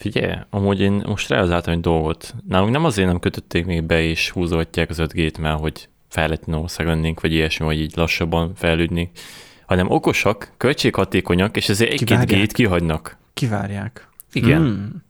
[0.00, 2.34] Figyelj, amúgy én most realizáltam egy dolgot.
[2.48, 6.86] Nálunk nem azért nem kötötték még be és húzogatják az 5G-t, mert hogy fejletlen ország
[6.86, 9.10] lennénk, vagy ilyesmi, vagy így lassabban fejlődni,
[9.66, 12.24] hanem okosak, költséghatékonyak, és ezért egy-két.
[12.24, 13.16] G-t kihagynak.
[13.34, 14.08] Kivárják.
[14.32, 14.60] Igen.
[14.60, 15.02] Hmm.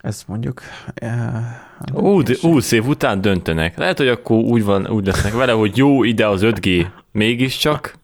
[0.00, 0.62] Ezt mondjuk...
[0.94, 3.76] eh, Ú, de 20 év után döntenek.
[3.78, 7.98] Lehet, hogy akkor úgy, van, úgy lesznek vele, hogy jó, ide az 5G mégiscsak,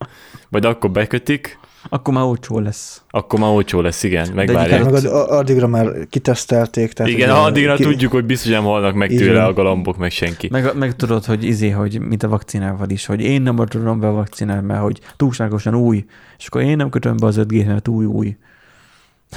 [0.48, 3.02] vagy akkor bekötik, Akkor már olcsó lesz.
[3.10, 4.84] akkor már olcsó lesz, igen, megvárják.
[4.84, 6.92] meg ad- addigra már kitesztelték.
[6.92, 9.26] Tehát Igen, ugye addigra ki- tudjuk, hogy biztos nem halnak meg Igen.
[9.26, 10.48] tőle a galambok, meg senki.
[10.50, 14.06] Meg, meg tudod, hogy izé, hogy mint a vakcinával is, hogy én nem tudom be
[14.08, 16.04] a vakcinát, mert hogy túlságosan új,
[16.38, 18.36] és akkor én nem kötöm be az 5G, mert új új.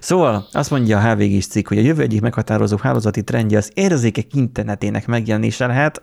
[0.00, 4.34] Szóval azt mondja a HVG-s cikk, hogy a jövő egyik meghatározó hálózati trendje az érzékek
[4.34, 6.00] internetének megjelenése lehet,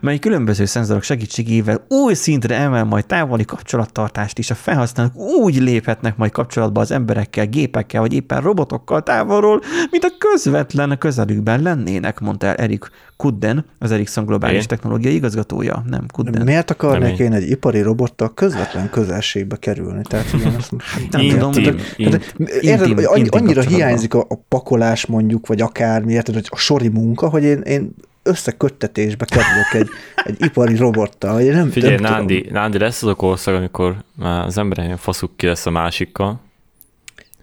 [0.00, 4.50] mely különböző szenzorok segítségével új szintre emel majd távoli kapcsolattartást is.
[4.50, 10.10] A felhasználók úgy léphetnek majd kapcsolatba az emberekkel, gépekkel, vagy éppen robotokkal távolról, mint a
[10.18, 14.66] közvetlen közelükben lennének, mondta el Erik Kudden, az Ericsson globális Én?
[14.66, 15.84] technológiai igazgatója.
[15.88, 16.42] Nem, Kudden.
[16.42, 20.02] Miért akarnék én egy ipari robottal közvetlen közelségbe kerülni?
[20.08, 20.70] Tehát igen, azt
[21.10, 21.76] Nem Intim, tudom, intim,
[22.10, 26.34] Tehát, érted, intim- hogy annyi, intim annyira hiányzik a, a pakolás mondjuk, vagy akármi, érted,
[26.34, 27.94] hogy a sori munka, hogy én, én
[28.26, 29.88] összeköttetésbe kerülök egy,
[30.24, 31.32] egy ipari robottal.
[31.32, 32.16] Vagy én nem, Figyelj, nem tudom.
[32.16, 36.40] Nándi, Nándi lesz az a korszak, amikor már az emberek faszuk ki lesz a másikkal,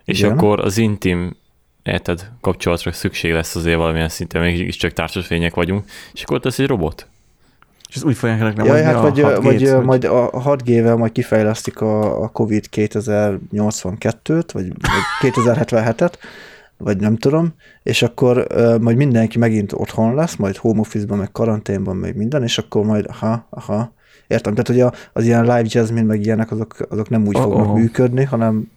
[0.06, 0.32] és Igen.
[0.32, 1.36] akkor az intim
[1.84, 6.68] érted, kapcsolatra szükség lesz azért valamilyen szinten, mégiscsak társasfények vagyunk, és akkor ott lesz egy
[6.68, 7.08] robot.
[7.90, 10.98] És ezt úgy fogják reklámozni Jaj, hát a vagy, 6G-t, vagy hogy- majd a 6G-vel
[10.98, 16.14] majd kifejlesztik a, a COVID 2082-t, vagy, vagy 2077-et,
[16.78, 21.32] vagy nem tudom, és akkor uh, majd mindenki megint otthon lesz, majd home office-ban, meg
[21.32, 23.94] karanténban, meg minden, és akkor majd, aha, aha,
[24.28, 27.42] értem, tehát hogy a, az ilyen live jazzmin, meg ilyenek, azok, azok nem úgy Oh,
[27.42, 27.76] fognak oh.
[27.76, 28.72] működni, hanem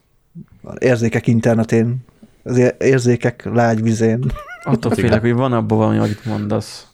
[0.62, 1.96] az érzékek internetén,
[2.42, 4.32] az ér- érzékek lágy vizén.
[4.62, 6.86] Attól félek, hogy van abban valami, amit mondasz.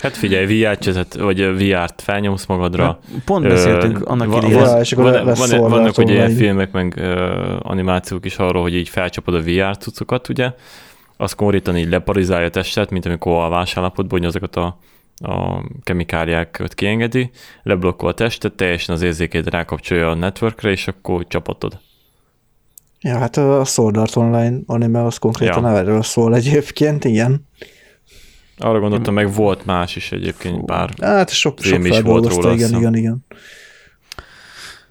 [0.00, 2.98] Hát figyelj, VR csezet, vagy VR-t felnyomsz magadra.
[3.24, 4.64] Pont Ö, beszéltünk annak van- idején.
[4.64, 8.62] Ja, és akkor van, lesz van, vannak ugye ilyen filmek, meg ö, animációk is arról,
[8.62, 10.52] hogy így felcsapod a VR cuccokat, ugye,
[11.16, 14.78] az konkrétan így leparizálja a testet, mint amikor a válsállapotban, hogy azokat a,
[15.24, 17.30] a kemikáliákat kiengedi,
[17.62, 21.78] leblokkol a testet, teljesen az érzékét rákapcsolja a networkre, és akkor csapatod.
[23.00, 25.76] Ja, hát a Sword Art Online anime az konkrétan Ja.
[25.76, 27.46] erről szól egyébként, igen.
[28.60, 30.90] Arra gondoltam, meg volt más is egyébként pár.
[31.00, 33.24] Hát sok, sok is volt róla, igen, igen, igen.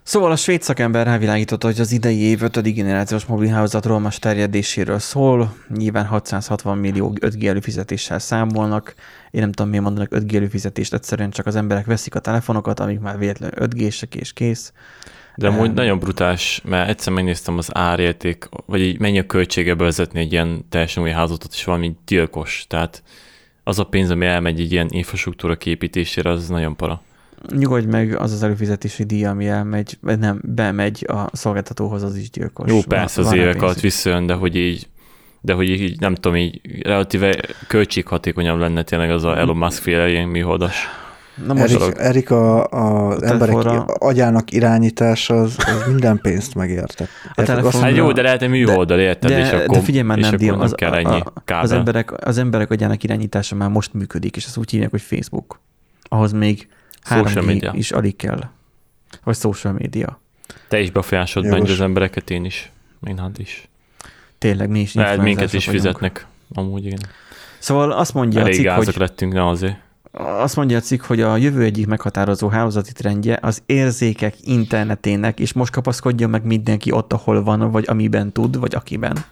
[0.10, 2.73] Szóval a svéd szakember rávilágította, hogy az idei év 5.
[2.73, 5.55] generációs mobilhálózatról más terjedéséről szól.
[5.77, 8.93] Nyilván 660 millió 5G előfizetéssel számolnak.
[9.32, 12.99] Én nem tudom, miért mondanak 5G előfizetést, egyszerűen csak az emberek veszik a telefonokat, amik
[12.99, 14.73] már véletlenül 5G-sek és kész.
[15.36, 15.73] De amúgy Em.
[15.73, 20.65] nagyon brutás, mert egyszer megnéztem az árérték, vagy így mennyi a költsége bevezetni egy ilyen
[20.69, 22.65] teljesen új házatot, és valami gyilkos.
[22.67, 23.03] Tehát
[23.69, 27.01] az a pénz, ami elmegy egy ilyen infrastruktúra képítésére, az nagyon para.
[27.55, 32.69] Nyugodj meg, az az előfizetési díj, ami elmegy, nem, bemegy a szolgáltatóhoz, az is gyilkos.
[32.69, 34.88] Jó, persze az van rá évek alatt visszajön, de hogy így,
[35.41, 40.10] de hogy így nem tudom, így relatíve költséghatékonyabb lenne tényleg az a Elon Musk féle
[40.10, 40.88] ilyen műholdas.
[41.45, 46.56] Na most Erik, Erik a, a, az emberek telefonra- agyának irányítása az, az minden pénzt
[46.56, 46.99] megértett.
[47.28, 47.45] Érted?
[47.45, 49.30] telefon- Azt- Hát jó, de lehet egy műholdal, érted?
[49.32, 51.63] de, és akkor, de figyelj már, nem, Dion, nem az, kell a, ennyi a, kábel.
[51.63, 55.60] az, emberek, az emberek agyának irányítása már most működik, és ezt úgy hívják, hogy Facebook.
[56.04, 56.67] Ahhoz még
[57.04, 57.71] Social 3G media.
[57.75, 58.43] is alig kell.
[59.23, 60.19] Vagy social media.
[60.67, 61.62] Te is befolyásolod Jogos.
[61.63, 62.71] benne az embereket, én is.
[63.08, 63.67] Én hát is.
[64.38, 65.84] Tényleg mi is Lehet minket is vagyunk.
[65.84, 66.25] fizetnek.
[66.54, 66.99] Amúgy igen.
[67.60, 69.78] Szóval azt mondja a Elég cikk, gázak hogy lettünk, ne azért.
[70.12, 75.54] Azt mondja a cikk, hogy a jövő egyik meghatározó hálózati trendje az érzékek internetének, és
[75.54, 79.26] most kapaszkodjon meg mindenki ott, ahol van, vagy amiben tud, vagy akiben.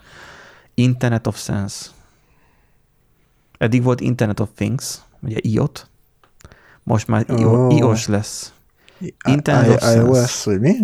[0.73, 1.85] Internet of Sense.
[3.57, 5.87] Eddig volt Internet of Things, ugye IOT,
[6.83, 7.69] most már Ó.
[7.69, 8.53] iOS lesz.
[9.27, 9.97] Internet I- of Sense.
[10.21, 10.75] iOS, vagy mi?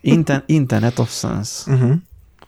[0.00, 1.72] Inter, Internet of Sense.
[1.72, 1.92] Uh-huh.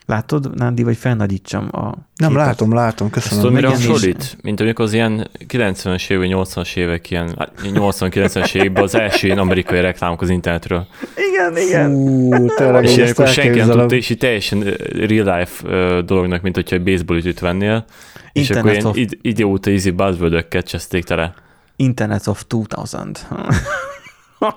[0.07, 1.83] Látod, Nándi, vagy felnagyítsam a
[2.17, 2.47] Nem, képet?
[2.47, 3.53] látom, látom, Ezt köszönöm.
[3.53, 4.37] mire megjelenés- hasonlít?
[4.43, 9.39] Mint amikor az ilyen 90-es évek, 80-as évek, ilyen hát 80-90-es években az első ilyen
[9.39, 10.87] amerikai reklámok az internetről.
[11.31, 11.91] Igen, igen.
[11.91, 14.61] Fú, tényleg, És ezt ilyenkor senki nem tudta, és így teljesen
[15.07, 15.67] real life
[16.03, 17.85] dolognak, mint hogyha egy baseball ütőt vennél,
[18.33, 21.35] és Internet akkor ilyen of- id- idióta easy buzzword-öket cseszték tele.
[21.77, 23.07] Internet of 2000.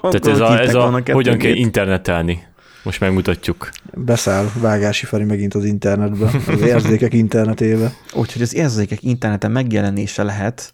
[0.01, 2.47] Tehát ez a, ez a hogyan kell internetelni.
[2.89, 3.69] Most megmutatjuk.
[3.93, 7.93] Beszáll Vágási Feri megint az internetbe, az érzékek internetébe.
[8.13, 10.73] Úgyhogy az érzékek interneten megjelenése lehet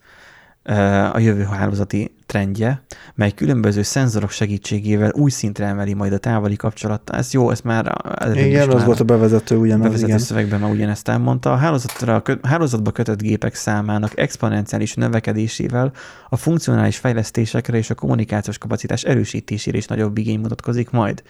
[0.64, 2.84] eh, a jövő hálózati trendje,
[3.16, 7.10] mely különböző szenzorok segítségével új szintre emeli majd a távoli kapcsolat.
[7.10, 7.94] Ez jó, ez már
[8.34, 10.20] Igen, az már volt a bevezető ugyanaz, bevezető igen.
[10.20, 11.52] szövegben már ugyanezt elmondta.
[11.54, 15.92] A hálózatra, hálózatba kötött gépek számának exponenciális növekedésével
[16.30, 21.24] a funkcionális fejlesztésekre és a kommunikációs kapacitás erősítésére is nagyobb igény mutatkozik majd.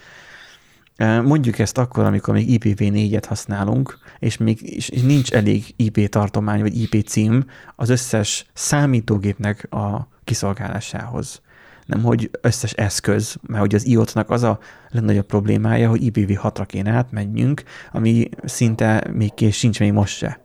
[1.24, 6.80] Mondjuk ezt akkor, amikor még IPv4-et használunk, és még és nincs elég IP tartomány vagy
[6.80, 7.44] IP cím
[7.76, 11.40] az összes számítógépnek a kiszolgálásához.
[11.86, 16.90] Nem, hogy összes eszköz, mert hogy az IOT-nak az a legnagyobb problémája, hogy IPv6-ra kéne
[16.90, 20.44] átmenjünk, ami szinte még kész sincs még most se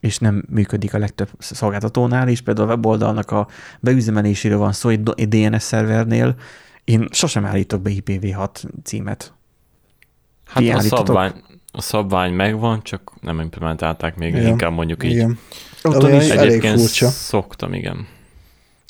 [0.00, 3.48] és nem működik a legtöbb szolgáltatónál, és például a weboldalnak a
[3.80, 6.34] beüzemeléséről van szó egy DNS szervernél,
[6.84, 9.34] én sosem állítok be IPv6 címet.
[10.52, 11.32] Hát Ti a szabvány,
[11.72, 14.46] a szabvány megvan, csak nem implementálták még, Igen.
[14.46, 15.10] inkább mondjuk így.
[15.10, 15.38] Igen.
[15.82, 17.08] Otthon Olyan is, elég Egyébként furcsa.
[17.08, 18.06] szoktam, igen.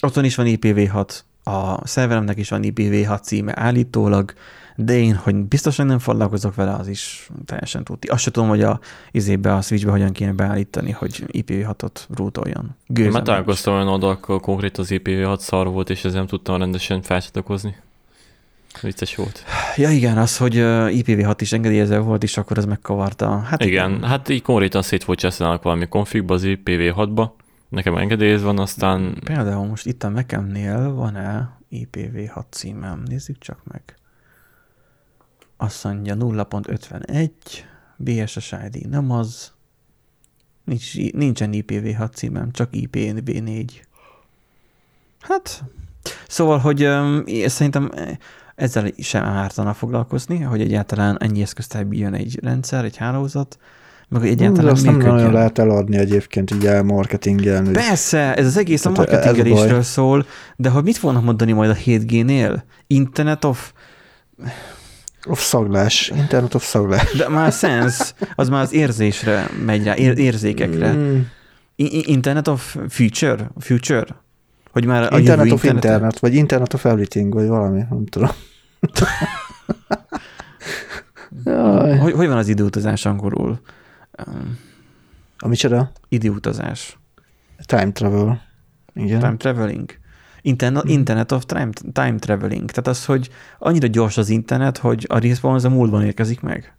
[0.03, 4.33] otthon is van IPv6, a szerveremnek is van IPv6 címe állítólag,
[4.77, 8.09] de én, hogy biztosan nem foglalkozok vele, az is teljesen tudti.
[8.09, 12.65] Azt sem tudom, hogy a izébe, a switchbe hogyan kéne beállítani, hogy IPv6-ot rootoljon.
[12.65, 16.59] Én Gőzem már találkoztam olyan oldalakkal, konkrét az IPv6 szar volt, és ezzel nem tudtam
[16.59, 17.77] rendesen felcsatlakozni.
[18.81, 19.45] Vicces volt.
[19.77, 23.39] Ja igen, az, hogy ö, IPv6 is engedélyezve volt, és akkor ez megkavarta.
[23.39, 27.31] Hát Igen, hát így konkrétan szét volt csesztelnek valami konfigba az IPv6-ba.
[27.69, 33.03] Nekem engedélyez van, aztán Például most itt a Mac-emnél van-e IPv6 címem?
[33.07, 33.83] Nézzük csak meg.
[35.57, 37.31] Azt mondja 0.51,
[37.97, 39.53] BSS ID nem az,
[40.65, 43.71] Nincs, nincsen IPv6 címem, csak IPv4.
[45.21, 45.63] Hát,
[46.29, 47.91] szóval, hogy um, szerintem
[48.55, 53.59] ezzel sem ártana foglalkozni, hogy egyáltalán ennyi eszköztájban jön egy rendszer, egy hálózat,
[54.09, 55.33] meg hogy De egyáltalán azt nem nagyon működjön.
[55.35, 57.71] lehet eladni egyébként így elmarketingelni.
[57.71, 61.71] Persze, ez az egész a Tehát a marketingelésről szól, de hogy mit fognak mondani majd
[61.71, 62.63] a 7G-nél?
[62.87, 63.73] Internet of...
[65.27, 66.13] Of szaglás.
[66.17, 67.13] Internet of szaglás.
[67.13, 70.93] De már sense, az már az érzésre megy rá, ér- érzékekre.
[70.93, 71.21] Mm.
[72.03, 73.51] Internet of future?
[73.59, 74.07] Future?
[74.73, 75.89] Hogy már a Internet of internete?
[75.89, 78.31] internet, vagy Internet of everything, vagy valami, nem tudom.
[81.99, 83.61] Hogy, hogy van az időutazás angolul?
[85.39, 85.93] A micsoda?
[86.09, 86.99] időutazás.
[87.67, 88.43] Time travel.
[88.95, 89.19] Igen.
[89.19, 89.91] Time traveling.
[90.43, 92.71] Internet, internet of time, time traveling.
[92.71, 96.77] Tehát az, hogy annyira gyors az internet, hogy a respawn az a múltban érkezik meg.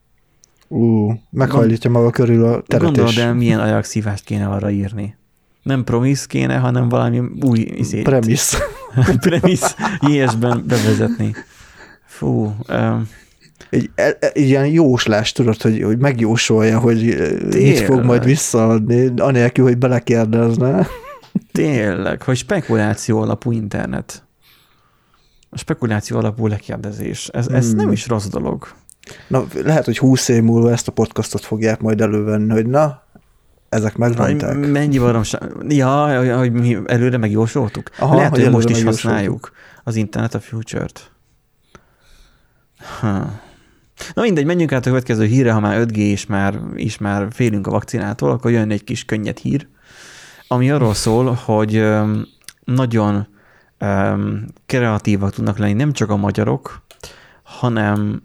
[0.68, 5.18] Ú, meghajlítja maga körül a teret Gondolod el, milyen ajakszívást kéne arra írni.
[5.63, 8.58] Nem promisz kéne, hanem valami új izét, premissz.
[9.19, 9.67] premise
[10.08, 11.36] JS-ben bevezetni.
[12.06, 13.08] Fú, um,
[13.69, 18.06] Egy, e- e- egy ilyen jóslás, tudod, hogy, hogy megjósolja, hogy eh, mit fog Tényleg.
[18.06, 20.88] majd visszaadni, anélkül, hogy belekérdezne.
[21.52, 24.23] tényleg, hogy spekuláció alapú internet.
[25.49, 27.28] A spekuláció alapú lekérdezés.
[27.28, 27.76] Ez, ez Hmm.
[27.76, 28.67] nem is rossz dolog.
[29.28, 33.03] Na, lehet, hogy húsz év múlva ezt a podcastot fogják majd elővenni, hogy na,
[33.74, 34.58] ezek megmondták.
[34.58, 35.52] Mennyi baromság.
[35.68, 37.90] Ja, hogy mi előre megjósoltuk.
[37.98, 39.52] Aha, Lehet, hogy hogy, most is használjuk
[39.84, 41.12] az Internet a Future-t.
[43.00, 43.42] Ha.
[44.14, 47.68] Na mindegy, menjünk át a következő hírre, ha már 5G és már, és már félünk
[47.68, 49.68] a vakcinától, akkor jön egy kis könnyed hír,
[50.48, 51.86] ami arról szól, hogy
[52.64, 53.28] nagyon
[54.66, 56.82] kreatívak tudnak lenni nem csak a magyarok,
[57.44, 58.24] hanem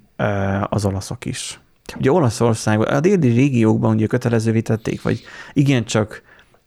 [0.69, 1.61] az olaszok is.
[1.96, 5.22] Ugye Olaszországban, a déli régiókban ugye kötelezővé tették, vagy
[5.53, 6.22] igencsak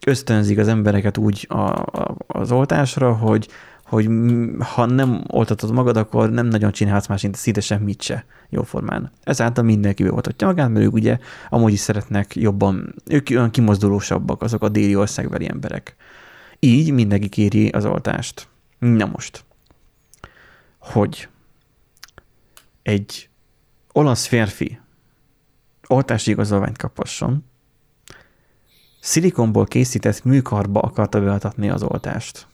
[0.06, 3.48] ösztönzik az embereket úgy a, a, az oltásra, hogy
[3.92, 4.10] hogy
[4.60, 9.12] ha nem oltatod magad, akkor nem nagyon csinálhatsz más, mint szinte semmit se jóformán.
[9.24, 11.18] Ezáltal mindenki beoltatja magát, mert ők ugye
[11.50, 15.96] amúgy is szeretnek jobban, ők olyan kimozdulósabbak, azok a déli országbeli emberek.
[16.60, 18.48] Így mindenki kéri az oltást.
[18.80, 19.44] Na most,
[20.80, 21.28] hogy
[22.84, 23.30] egy
[23.92, 24.81] olasz férfi
[25.92, 27.46] oltási igazolványt kaphasson,
[29.00, 32.48] szilikonból készített műkarba akarta beadni az oltást.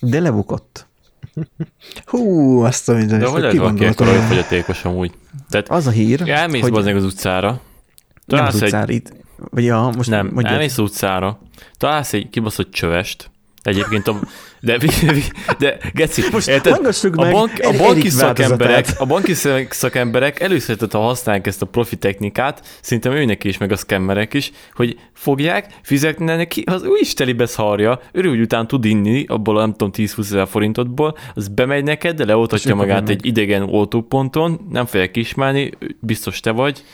[0.00, 0.86] De lebukott.
[2.06, 3.18] Hú, azt a minden.
[3.18, 5.12] De hogy lehet valaki ekkora hogy fogyatékos amúgy?
[5.48, 6.88] Tehát Az a hír, elmész hogy hogy...
[6.88, 7.60] az utcára, nem
[8.26, 10.52] találsz az egy, utcára itt, vagy ja, most nem, mondjad.
[10.52, 11.38] elmész az utcára,
[11.78, 13.30] találsz egy kibaszott csövest,
[13.64, 14.20] Egyébként a,
[14.60, 14.78] de,
[15.58, 16.72] de Geci, Most érted?
[16.72, 19.34] a, meg bank, a banki szakemberek, a banki
[19.70, 24.52] szakemberek először, ha használják ezt a profi technikát, szerintem őnek is, meg a szkemmerek is,
[24.74, 29.60] hogy fogják, fizetnek neki, az ő is telibe szarja, örül, után tud inni, abból a
[29.60, 34.60] nem tudom 10-20 ezer forintodból, az bemegy neked, de leoltatja magát kapja egy idegen oltóponton,
[34.70, 36.84] nem fogják kismálni, biztos te vagy.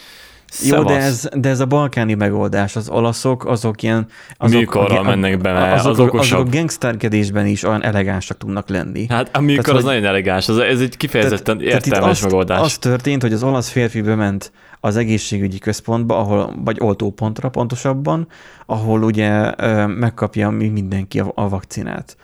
[0.64, 1.04] Jó, de Szevasz.
[1.04, 2.76] ez, de ez a balkáni megoldás.
[2.76, 4.06] Az olaszok, azok ilyen...
[4.36, 6.46] Azok, Műkarral mennek be, mert azok, az azok okosabb.
[6.46, 9.06] a gangsterkedésben is olyan elegánsak tudnak lenni.
[9.08, 12.60] Hát a Tehát, az hogy- nagyon elegáns, az, ez egy kifejezetten Tehát értelmes azt, megoldás.
[12.60, 18.26] Az történt, hogy az olasz férfi bement az egészségügyi központba, ahol, vagy oltópontra pontosabban,
[18.66, 22.16] ahol ugye ö, megkapja mi- mindenki a, a vakcinát.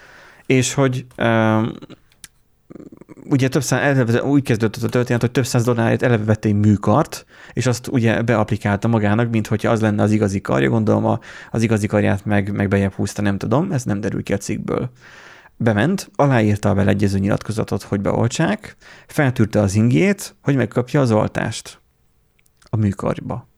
[0.46, 1.60] És hogy ö,
[3.24, 6.54] ugye több száz, eleve, úgy kezdődött a történet, hogy több száz dollárért eleve vett egy
[6.54, 11.18] műkart, és azt ugye beaplikálta magának, mint hogyha az lenne az igazi karja, gondolom a,
[11.50, 14.90] az igazi karját meg, meg bejebb húzta, nem tudom, ez nem derül ki a cikkből.
[15.56, 18.76] Bement, aláírta a beleegyező nyilatkozatot, hogy beoltsák,
[19.06, 21.80] feltűrte az ingét, hogy megkapja az oltást
[22.70, 23.48] a műkarba.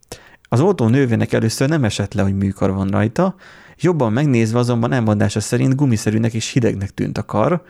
[0.48, 3.34] Az oltó nővének először nem esett le, hogy műkar van rajta,
[3.76, 7.62] jobban megnézve azonban elmondása szerint gumiszerűnek és hidegnek tűnt a kar,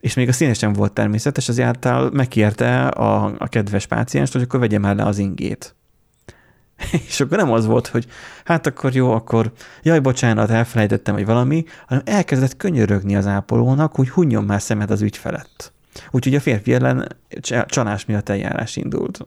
[0.00, 4.42] és még a színe sem volt természetes, az által megkérte a, a kedves pácienst, hogy
[4.42, 5.76] akkor vegye már le az ingét.
[7.08, 8.06] És akkor nem az volt, hogy
[8.44, 14.10] hát akkor jó, akkor jaj, bocsánat, elfelejtettem, vagy valami, hanem elkezdett könyörögni az ápolónak, hogy
[14.10, 15.72] hunjon már szemet az ügy felett.
[16.10, 17.08] Úgyhogy a férfi ellen
[17.40, 19.26] csa- csalás miatt eljárás indult.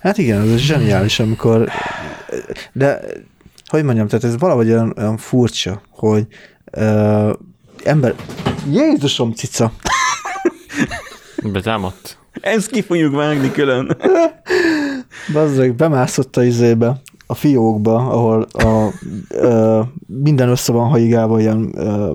[0.00, 1.68] Hát igen, ez zseniális, amikor,
[2.72, 3.00] de
[3.66, 6.26] hogy mondjam, tehát ez valahogy olyan, olyan furcsa, hogy
[7.84, 8.14] ember,
[8.70, 9.72] Jézusom cica,
[11.52, 12.18] Betámadt.
[12.40, 13.96] Ezt ki fogjuk vágni külön.
[15.32, 18.88] bazzeg, bemászott a izébe, a fiókba, ahol a,
[19.28, 22.12] ö, minden össze van haigálva, ilyen ö,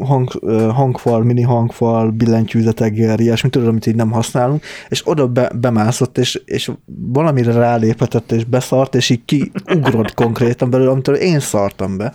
[0.00, 5.50] hang, ö, hangfal, mini hangfal, billentyűzeteggel, ilyesmi, tudod, amit így nem használunk, és oda be,
[5.54, 6.70] bemászott, és, és
[7.12, 12.14] valamire ráléphetett, és beszart, és így kiugrott konkrétan belőle, amitől én szartam be.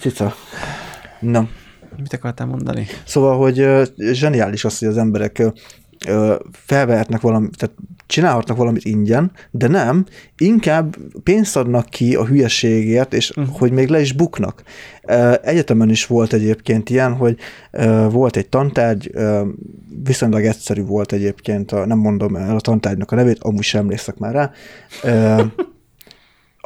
[0.00, 0.34] Cica.
[1.20, 1.48] Na.
[1.96, 2.86] Mit akartál mondani?
[3.04, 3.66] Szóval, hogy
[4.12, 5.42] zseniális az, hogy az emberek
[6.52, 7.74] felvehetnek valamit, tehát
[8.06, 10.04] csinálhatnak valamit ingyen, de nem,
[10.36, 13.58] inkább pénzt adnak ki a hülyeségért, és uh-huh.
[13.58, 14.62] hogy még le is buknak.
[15.42, 17.36] Egyetemen is volt egyébként ilyen, hogy
[18.10, 19.10] volt egy tantárgy,
[20.04, 24.16] viszonylag egyszerű volt egyébként, a, nem mondom el a tantárgynak a nevét, amúgy sem emlékszek
[24.16, 24.50] már rá,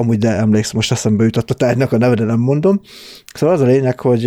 [0.00, 2.80] amúgy de emlékszem, most eszembe jutott a tárgynak a neve, de nem mondom.
[3.34, 4.26] Szóval az a lényeg, hogy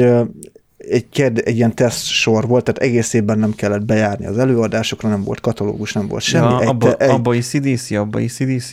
[0.77, 5.09] egy, kérd, egy ilyen teszt sor volt, tehát egész évben nem kellett bejárni az előadásokra,
[5.09, 6.51] nem volt katalógus, nem volt semmi.
[6.51, 8.71] Ja, egy, abba, egy, abba is CDC, abba is CDC.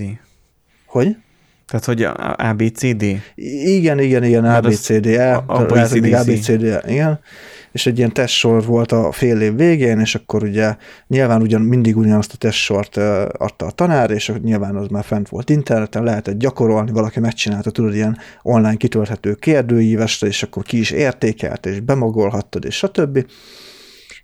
[0.86, 1.16] Hogy?
[1.70, 2.02] Tehát, hogy
[2.36, 3.04] ABCD.
[3.64, 6.14] Igen, igen, igen, Mert az- ABCDE, a- abba lehet, még.
[6.14, 7.20] ABCDE, igen.
[7.72, 11.96] És egy ilyen testsor volt a fél év végén, és akkor ugye nyilván ugyan, mindig
[11.96, 12.96] ugyanazt a testsort
[13.32, 17.94] adta a tanár, és nyilván az már fent volt interneten, lehetett gyakorolni, valaki megcsinálta, tudod,
[17.94, 23.26] ilyen online kitölthető kérdőívesre, és akkor ki is értékelt, és bemagolhattad, és stb.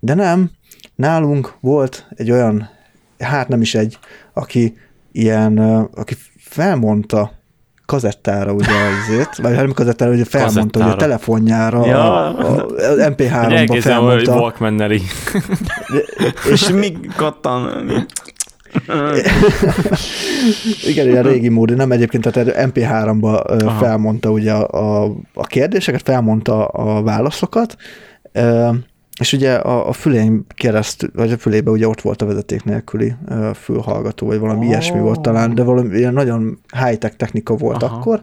[0.01, 0.51] De nem,
[0.95, 2.69] nálunk volt egy olyan,
[3.19, 3.99] hát nem is egy,
[4.33, 4.77] aki
[5.13, 5.59] ilyen,
[5.95, 7.33] aki felmondta
[7.87, 8.73] kazettára ugye
[9.03, 12.13] azért, vagy nem kazettára, ugye felmondta, hogy a telefonjára, Ja.
[12.13, 14.81] a, a, az Hogy MP3-ba elkezdem, hogy felmondta, walkman.
[16.53, 17.87] És mi kattan?
[20.87, 23.79] igen, ilyen régi módi, nem egyébként, tehát MP3-ba ö, Aha.
[23.79, 27.77] felmondta ugye a, a, a kérdéseket, felmondta a válaszokat,
[29.21, 33.15] és ugye a, a fülén keresztül, vagy a fülébe ugye ott volt a vezeték nélküli
[33.29, 34.69] ö, fülhallgató, vagy valami Ó.
[34.69, 37.97] ilyesmi volt talán, de valami ilyen nagyon high-tech technika volt Aha.
[37.97, 38.23] akkor,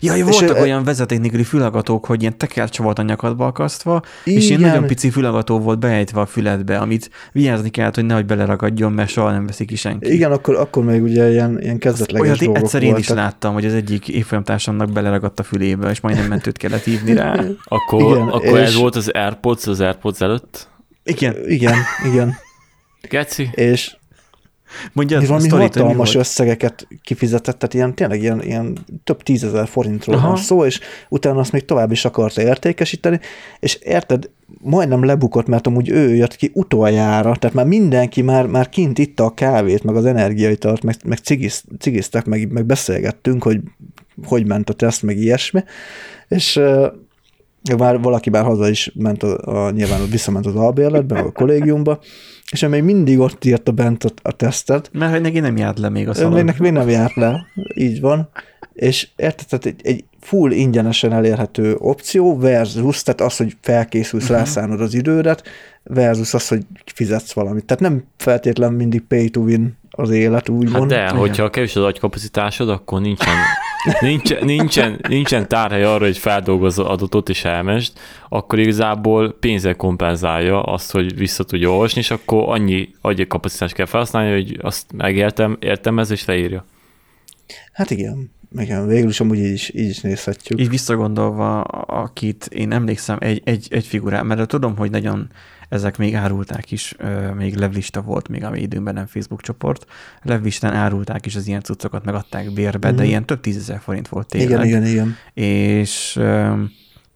[0.00, 4.02] Jaj, És voltak ő- olyan vezeték nélküli fülhallgatók, hogy ilyen tekercs volt a nyakadba akasztva,
[4.24, 4.70] és ilyen Igen.
[4.72, 9.30] nagyon pici fülhallgató volt beejtve a füledbe, amit vigyázni kellett, hogy nehogy beleragadjon, mert soha
[9.30, 10.12] nem veszik ki senki.
[10.12, 13.24] Igen, akkor, akkor még ugye ilyen, ilyen kezdetleges Olyat dolgok egyszer én is voltak.
[13.24, 17.44] láttam, hogy az egyik évfolyamtársamnak beleragadt a fülébe, és majdnem mentőt kellett hívni rá.
[17.64, 20.68] Akkor, Igen, akkor ez és- volt az Airpods az Airpods előtt?
[21.04, 21.74] Igen, Igen,
[22.12, 22.34] igen.
[23.08, 23.50] Geci?
[23.54, 23.96] És
[24.92, 29.68] mondja valami sztorit, hogy mi hatalmas összegeket kifizetett, tehát ilyen, tényleg ilyen, ilyen több tízezer
[29.68, 30.26] forintról Aha.
[30.26, 33.20] van szó, és utána azt még tovább is akarta értékesíteni,
[33.60, 38.68] és érted, majdnem lebukott, mert amúgy ő jött ki utoljára, tehát már mindenki már, már
[38.68, 43.60] kint itta a kávét, meg az energiaitalt, meg, meg cigiz, cigiztek, meg, meg beszélgettünk, hogy
[44.24, 45.64] hogy ment a teszt, meg ilyesmi,
[46.28, 46.60] és
[47.76, 52.00] már valaki már haza is ment, a, a, nyilván visszament az albérletbe, a kollégiumba,
[52.52, 55.78] és ő még mindig ott írta bent a, a tesztet, Mert hogy neki nem járt
[55.78, 56.32] le még a Ő szalon.
[56.32, 58.28] még, neki még nem járt le, így van,
[58.72, 64.38] és érted, tehát egy, egy full ingyenesen elérhető opció versus, tehát az, hogy felkészülsz, uh-huh.
[64.38, 65.42] rászánod az idődet,
[65.82, 67.64] versus az, hogy fizetsz valamit.
[67.64, 70.92] Tehát nem feltétlen mindig pay to win az élet, úgymond.
[70.92, 73.34] Hát de, hogyha kevés az agykapacitásod, akkor nincsen,
[74.00, 77.92] nincsen, nincsen, nincsen tárhely arra, hogy feldolgozz adatot és elmesd,
[78.28, 84.30] akkor igazából pénzzel kompenzálja azt, hogy vissza tudja olvasni, és akkor annyi agykapacitást kell felhasználni,
[84.30, 86.64] hogy azt megértem, értelmez és leírja.
[87.72, 90.60] Hát igen, igen, végül is amúgy így is, így is nézhetjük.
[90.60, 95.28] Így visszagondolva, akit én emlékszem egy, egy, egy figurán, mert tudom, hogy nagyon
[95.68, 96.94] ezek még árulták is,
[97.36, 99.84] még levlista volt még a mi időnkben, nem Facebook csoport.
[100.22, 103.04] Levlistán árulták is az ilyen cuccokat, meg adták bérbe, de Mhm.
[103.04, 104.64] ilyen több tízezer forint volt tényleg.
[104.66, 105.16] Igen, igen, igen.
[105.34, 106.20] és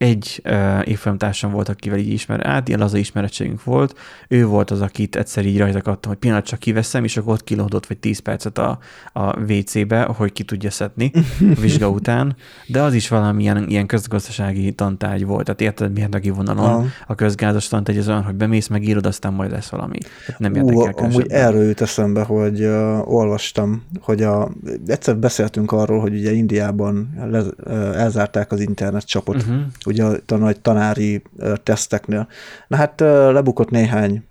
[0.01, 3.95] egy uh, évfolyamtársam volt, akivel így ismer, át, ilyen laza ismerettségünk volt,
[4.27, 7.43] ő volt az, akit egyszer így rajta kaptam, hogy pillanat csak kiveszem, és akkor ott
[7.43, 8.79] kilódott vagy 10 percet a,
[9.13, 11.11] a WC-be, hogy ki tudja szedni
[11.55, 12.35] a vizsga után,
[12.67, 16.85] de az is valamilyen ilyen közgazdasági tantárgy volt, tehát érted, aki vonalon Aha.
[17.07, 19.97] a közgázas tantárgy az olyan, hogy bemész, megírod, aztán majd lesz valami.
[20.25, 21.47] Tehát nem Ú, érdekel amúgy különösebben.
[21.47, 24.51] erről jut eszembe, hogy uh, olvastam, hogy a,
[24.87, 29.61] egyszer beszéltünk arról, hogy ugye Indiában le, uh, elzárták az internet csapot, uh-huh.
[29.91, 31.21] Ugye a, nagy tanári
[31.63, 32.27] teszteknél.
[32.67, 32.99] Na hát
[33.31, 34.23] lebukott néhány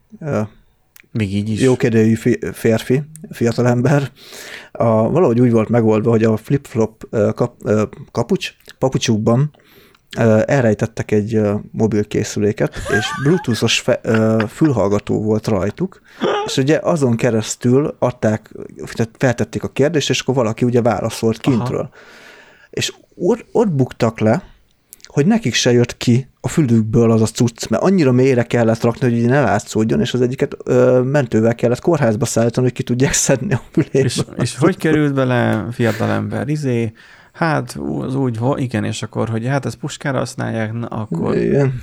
[1.13, 1.61] Még így is.
[1.61, 4.11] jókedélyű fi, férfi, fiatalember.
[4.73, 7.71] A, valahogy úgy volt megoldva, hogy a flip-flop kap,
[8.13, 9.51] kapucs, papucsukban
[10.45, 11.41] elrejtettek egy
[11.73, 14.01] mobilkészüléket, és bluetoothos fe,
[14.49, 16.01] fülhallgató volt rajtuk,
[16.45, 18.51] és ugye azon keresztül adták,
[18.93, 21.81] tehát feltették a kérdést, és akkor valaki ugye válaszolt kintről.
[21.81, 21.91] Aha.
[22.71, 24.43] És ott, ott buktak le,
[25.13, 29.09] hogy nekik se jött ki a fülükből az a cucc, mert annyira mélyre kellett rakni,
[29.09, 33.13] hogy így ne látszódjon, és az egyiket ö, mentővel kellett kórházba szállítani, hogy ki tudják
[33.13, 34.05] szedni a füléből.
[34.05, 36.49] És, és hogy került bele fiatalember?
[36.49, 36.93] Izé,
[37.33, 41.83] hát az úgy, igen, és akkor, hogy hát ezt puskára használják, na akkor Igen.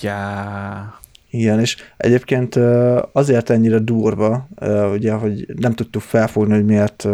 [0.00, 1.02] já.
[1.30, 2.58] Igen, és egyébként
[3.12, 4.48] azért ennyire durva,
[4.92, 7.08] ugye, hogy nem tudtuk felfogni, hogy miért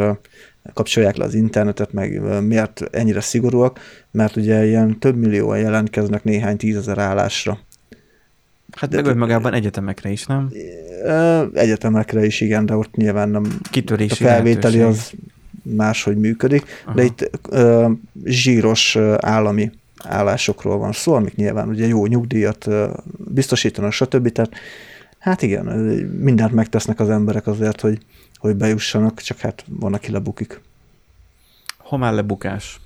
[0.75, 3.81] kapcsolják le az internetet, meg miért ennyire szigorúak,
[4.11, 7.59] mert ugye ilyen több millióan jelentkeznek néhány tízezer állásra.
[8.77, 10.53] Hát De- meg önmagában egyetemekre is, nem?
[11.55, 15.13] Egyetemekre is igen, de ott nyilván nem a Kitörési felvételi lehetőség.
[15.13, 15.13] az
[15.63, 16.95] máshogy működik, Aha.
[16.95, 17.91] de itt ö,
[18.25, 19.71] zsíros állami
[20.05, 22.69] állásokról van szó, amik nyilván ugye jó nyugdíjat
[23.17, 24.33] biztosítanak, stb.
[24.33, 24.51] Tehát
[25.19, 25.65] hát igen,
[26.21, 27.99] mindent megtesznek az emberek azért, hogy,
[28.41, 30.61] hogy bejussanak, csak hát van, aki lebukik.
[31.79, 32.81] Homál lebukás.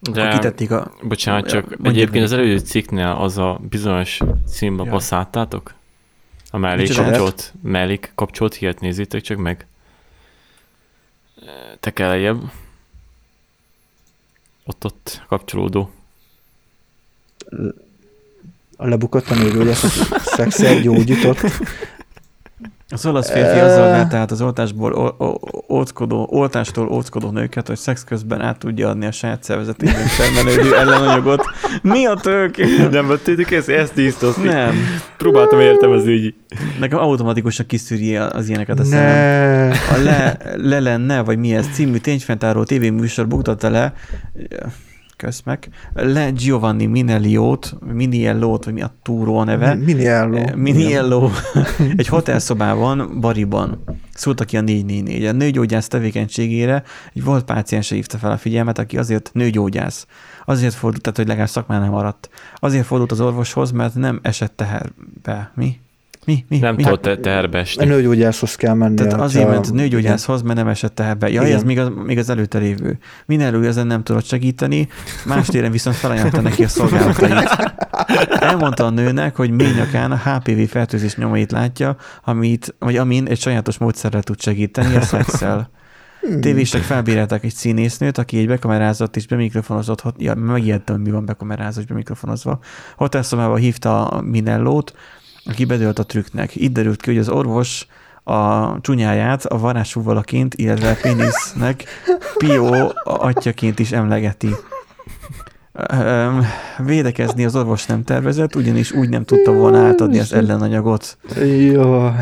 [0.00, 0.92] De, Akkor kitették a...
[1.02, 4.90] bocsánat, csak Mondjad egyébként az előző cikknél az a bizonyos címba Ja.
[4.90, 5.74] passzáltátok?
[6.50, 7.08] A mellék Micsoda?
[7.08, 9.66] kapcsolt, mellék kapcsolt hírt nézzétek csak meg.
[11.80, 12.52] Te kell lejjebb.
[14.64, 15.90] Ott-ott kapcsolódó.
[18.76, 19.74] A lebukott a nő, ugye
[20.36, 21.40] szexel gyógyított.
[22.88, 25.16] Az olasz férfi azzal vette át az oltásból
[25.68, 31.44] óckodó, oltástól óckodó nőket, hogy szex közben át tudja adni a saját szervezetében termelődő ellenanyagot.
[31.82, 32.56] Mi a tök?
[32.90, 33.68] Nem vettétek ezt?
[33.68, 34.48] Ezt íztozni.
[34.48, 34.74] Nem.
[35.16, 36.34] Próbáltam értelmezni így.
[36.80, 39.72] Nekem automatikusan kiszűri az ilyeneket a szemem.
[39.90, 43.94] A le, le lenne, vagy mi ez című tényfenntartó tévéműsor buktatta le,
[45.16, 50.36] közmek, le Giovanni Minelliót, Miniellót, vagy mi a túró a neve, Miniello.
[50.36, 51.30] Eh, Miniello
[51.96, 55.24] egy hotelszobában, bariban szólta ki a 444.
[55.24, 56.82] A nőgyógyász tevékenységére
[57.14, 60.06] egy volt páciense hívta fel a figyelmet, aki azért nőgyógyász.
[60.44, 62.28] Azért fordult, tehát hogy legalább szakmán nem maradt.
[62.54, 65.52] Azért fordult az orvoshoz, mert nem esett teherbe.
[65.54, 65.80] Mi?
[66.26, 66.44] Mi?
[66.48, 66.58] Mi?
[66.58, 66.82] Nem mi?
[66.82, 67.84] tudott te- teherbe A esni.
[67.84, 68.94] nőgyógyászhoz kell menni.
[68.94, 71.30] Tehát azért ment nőgyógyászhoz, mert nem esett teherbe.
[71.30, 71.56] Ja, Igen.
[71.56, 72.98] ez még az, még az előtte lévő.
[73.26, 74.88] Mindenről ezen nem tudott segíteni,
[75.26, 77.50] más téren viszont felajánlotta neki a szolgálatait.
[78.28, 83.40] Elmondta a nőnek, hogy mély nyakán a HPV fertőzés nyomait látja, amit, vagy amin egy
[83.40, 85.70] sajátos módszerrel tud segíteni, a szexel.
[86.20, 86.40] Hmm.
[86.40, 91.86] Tévések felbírálták egy színésznőt, aki egy bekamerázott és bemikrofonozott, ja, megijedtem, mi van bekamerázva és
[91.86, 92.58] bemikrofonozva.
[92.96, 94.94] Hotelszobába hívta a Minellót,
[95.48, 96.56] aki bedőlt a trükknek.
[96.56, 97.86] Itt derült ki, hogy az orvos
[98.24, 101.84] a csúnyáját a varázsúvalaként, illetve a pénisznek
[102.38, 104.48] Pio atyaként is emlegeti.
[106.78, 111.18] Védekezni az orvos nem tervezett, ugyanis úgy nem tudta volna átadni az ellenanyagot.
[111.58, 112.12] Jaj.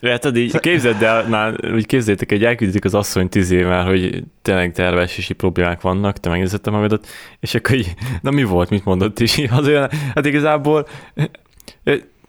[0.00, 4.72] Lehet, így képzeld el, már úgy képzeljétek, hogy elküldik az asszony tíz évvel, hogy tényleg
[4.72, 7.06] tervesési problémák vannak, te megnézettem magadat,
[7.40, 9.38] és akkor így, na mi volt, mit mondott is?
[9.50, 10.86] Azért, hát igazából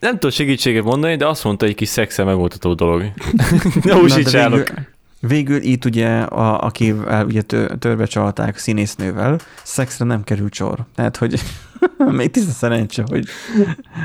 [0.02, 3.04] nem tudod segítséget mondani, de azt mondta, hogy egy kis szexel megoldható dolog.
[3.84, 4.68] ne úsítsálok.
[4.68, 4.86] végül,
[5.20, 10.86] végül itt ugye, a, akivel ugye tör, törbe csalták színésznővel, szexre nem került sor.
[10.96, 11.42] Tehát, hogy
[12.18, 13.26] még tiszta szerencse, hogy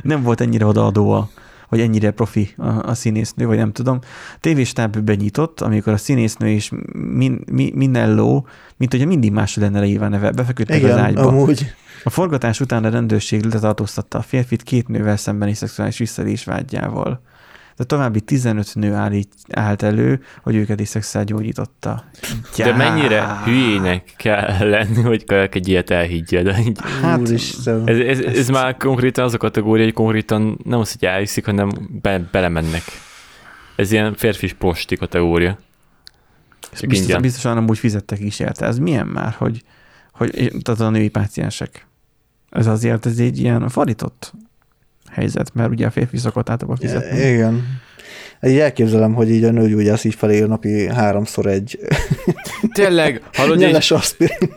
[0.03, 1.31] nem volt ennyire odaadó a
[1.69, 3.99] vagy ennyire profi a, a színésznő, vagy nem tudom.
[4.41, 8.45] Tévéstáb benyitott, amikor a színésznő és min, mi, Minello,
[8.77, 11.27] mint hogyha mindig más lenne leírva neve, befeküdtek az Igen, ágyba.
[11.27, 11.75] amúgy.
[12.07, 17.21] A forgatás után a rendőrség letartóztatta a férfit két nővel szembeni szexuális visszaélés vágyjával.
[17.77, 22.05] De további 15 nő állít, állt elő, hogy őket is szexuál gyógyította.
[22.57, 27.89] De mennyire hülyének kell lenni, hogy egy ilyet elhiggye, de így, Hát, Úristen.
[27.89, 31.71] ez, ez, ez, már konkrétan az a kategória, hogy konkrétan nem az, hogy elhiszik, hanem
[32.03, 32.83] be, belemennek.
[33.77, 35.59] Ez ilyen férfi posti kategória.
[36.89, 38.67] Biztos, biztosan amúgy fizettek is érte.
[38.67, 39.63] Ez milyen már, hogy,
[40.13, 41.86] hogy tehát a női páciensek.
[42.57, 44.33] Ez azért ez egy ilyen fordított
[45.11, 47.19] helyzet, mert ugye a férfi szokott általában fizetni.
[47.19, 47.81] Igen.
[48.43, 51.79] Így elképzelem, hogy így a nőgyógyász így felé napi háromszor egy
[52.73, 54.55] Tényleg, hallod, nyeles aspirint.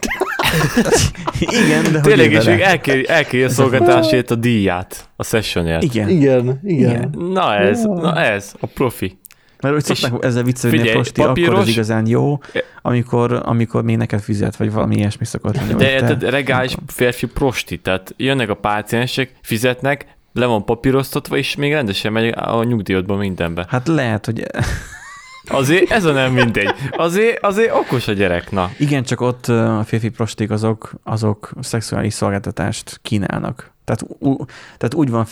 [1.64, 5.82] Igen, de tényleg, és még elkéri, elkéri a szolgatásért a díját, a sessionért.
[5.82, 6.08] Igen.
[6.08, 6.90] Igen, igen.
[6.90, 7.14] Igen.
[7.32, 9.18] Na ez, na ez, a profi.
[9.62, 12.38] Mert hogy szokták ezzel viccelni, hogy prosti, akkor papíros- az igazán jó,
[12.82, 15.74] amikor, amikor még neked fizet, vagy valami ilyesmi szokott lenni.
[15.74, 21.72] De érted, regális férfi prosti, tehát jönnek a páciensek, fizetnek, le van papíroztatva, és még
[21.72, 23.66] rendesen megy a nyugdíjadban mindenbe.
[23.68, 24.46] Hát lehet, hogy
[25.48, 26.74] Azért ez a nem mindegy.
[26.90, 28.70] Azért, azért okos a gyerek, na.
[28.78, 33.72] igen, csak ott a férfi prosték azok, azok szexuális szolgáltatást kínálnak.
[33.84, 34.36] Tehát, ú,
[34.78, 35.26] tehát úgy van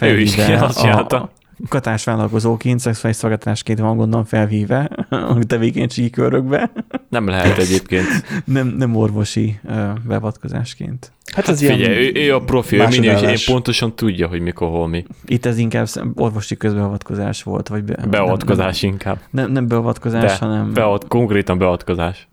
[0.61, 1.31] azt a, a
[1.69, 6.71] katás vállalkozóként, szexuális szolgáltatásként van gondolom felhívve a tevékenységi körökbe,
[7.09, 8.07] Nem lehet egyébként.
[8.45, 9.61] nem, nem orvosi
[10.07, 11.13] beavatkozásként.
[11.35, 14.89] Hát ez Figyelj, ő, ő a profi, ő mindig, én pontosan tudja, hogy mikor, hol
[14.89, 15.05] mi.
[15.27, 19.19] Itt ez inkább orvosi közbeavatkozás volt, vagy be, Beavatkozás inkább.
[19.31, 20.73] Nem, nem, nem beavatkozás, De, hanem...
[20.73, 22.29] beavat, konkrétan beavatkozás.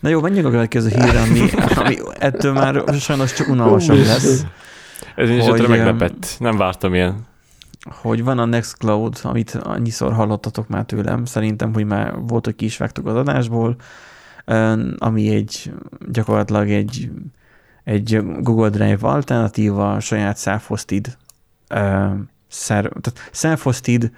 [0.00, 1.40] Na jó, menjünk a következő hírre, ami,
[1.74, 4.44] ami ettől már sajnos csak unalmasabb lesz,
[5.16, 6.36] Ez én is Hogy, ötre em, meglepett.
[6.38, 7.30] Nem vártam ilyen.
[7.90, 12.64] Hogy van a Nextcloud, amit annyiszor hallottatok már tőlem, szerintem, hogy már volt, hogy ki
[12.64, 13.76] is vágtuk az adásból,
[14.98, 15.72] ami egy
[16.10, 17.10] gyakorlatilag egy,
[17.84, 21.16] egy Google Drive alternatíva, saját self-hosted
[22.48, 24.10] szer, tehát self-hosted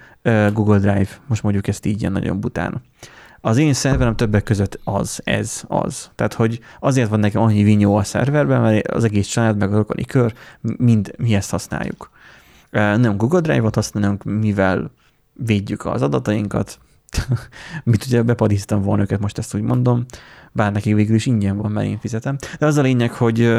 [0.53, 2.81] Google Drive, most mondjuk ezt így ilyen nagyon bután.
[3.41, 6.09] Az én szerverem többek között az, ez, az.
[6.15, 9.75] Tehát, hogy azért van nekem annyi vinyó a szerverben, mert az egész család, meg a
[9.75, 12.09] rokoni kör, mind mi ezt használjuk.
[12.75, 14.91] Nem Google Drive-ot használunk, mivel
[15.33, 16.79] védjük az adatainkat.
[17.83, 20.05] Mit ugye bepadiztam volna őket, most ezt úgy mondom,
[20.51, 22.37] bár nekik végül is ingyen van, mert én fizetem.
[22.59, 23.53] De az a lényeg, hogy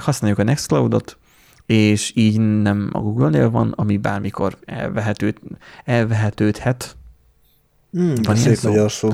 [0.00, 1.18] használjuk a Nextcloud-ot,
[1.66, 5.36] és így nem a Google-nél van, ami bármikor elvehetőd,
[5.84, 6.96] elvehetődhet.
[7.98, 8.68] Mm, Van szép szó?
[8.68, 9.08] magyar szó.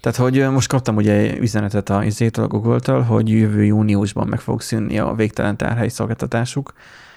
[0.00, 2.04] Tehát, hogy most kaptam ugye üzenetet a
[2.34, 6.72] a Google-től, hogy jövő júniusban meg fog szűnni a végtelen tárhely szolgáltatásuk,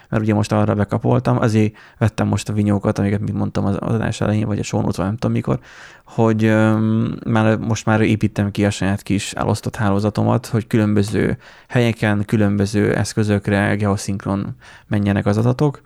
[0.10, 4.22] mert ugye most arra bekapoltam, azért vettem most a vinyókat, amiket, mint mondtam az adás
[4.22, 5.60] elején, vagy a vagy nem tudom mikor,
[6.06, 11.38] hogy öm, már, most már építem ki a saját kis elosztott hálózatomat, hogy különböző
[11.68, 14.56] helyeken, különböző eszközökre geoszinkron
[14.88, 15.82] menjenek az adatok.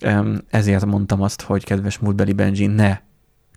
[0.00, 2.98] Öm, ezért mondtam azt, hogy kedves múltbeli Benji, ne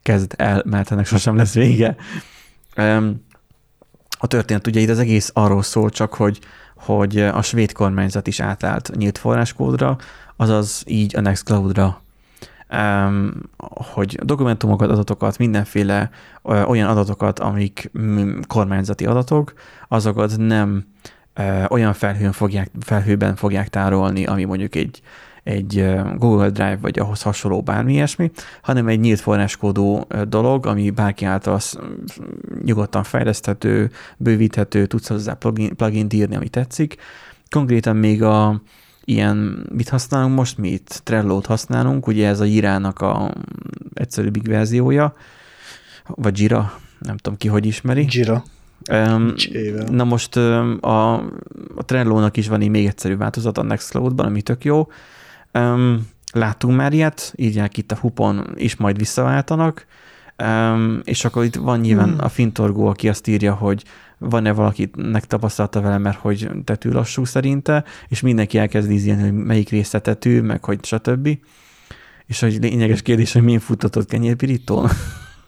[0.01, 1.95] kezd el, mert ennek sosem lesz vége.
[2.75, 3.25] Öm,
[4.17, 6.39] a történet ugye itt az egész arról szól csak, hogy,
[6.75, 9.97] hogy a svéd kormányzat is átállt nyílt forráskódra,
[10.35, 12.01] azaz így a Nextcloud-ra,
[13.93, 16.09] hogy dokumentumokat, adatokat, mindenféle
[16.43, 17.91] olyan adatokat, amik
[18.47, 19.53] kormányzati adatok,
[19.87, 20.85] azokat nem
[21.69, 25.01] olyan felhőn fogják, felhőben fogják tárolni, ami mondjuk egy,
[25.47, 25.85] egy
[26.17, 28.31] Google Drive, vagy ahhoz hasonló bármi ilyesmi,
[28.61, 31.59] hanem egy nyílt forráskódú dolog, ami bárki által
[32.63, 36.95] nyugodtan fejleszthető, bővíthető, tudsz hozzá plugin, plugin írni, ami tetszik.
[37.49, 38.61] Konkrétan még a,
[39.05, 40.57] ilyen, mit használunk most?
[40.57, 43.33] Mi itt Trello-t használunk, ugye ez a Jirának a
[43.93, 45.13] egyszerűbbik verziója,
[46.05, 48.07] vagy Jira, nem tudom ki, hogy ismeri.
[48.09, 48.43] Jira.
[48.91, 49.33] Um,
[49.89, 51.13] na most um, a,
[51.75, 54.87] a Trello-nak is van egy még egyszerű változat a Nextcloud-ban, ami tök jó.
[55.57, 59.85] Um, látunk már ilyet, írják itt a hupon, és majd visszaváltanak,
[60.43, 62.19] um, és akkor itt van nyilván hmm.
[62.19, 63.83] a fintorgó, aki azt írja, hogy
[64.17, 69.69] van-e valakinek tapasztalata vele, mert hogy tetű lassú szerinte, és mindenki elkezd ízni, hogy melyik
[69.69, 71.37] része tetű, meg hogy stb.
[72.25, 74.89] És hogy lényeges kérdés, hogy milyen futtatott kenyérpirítón.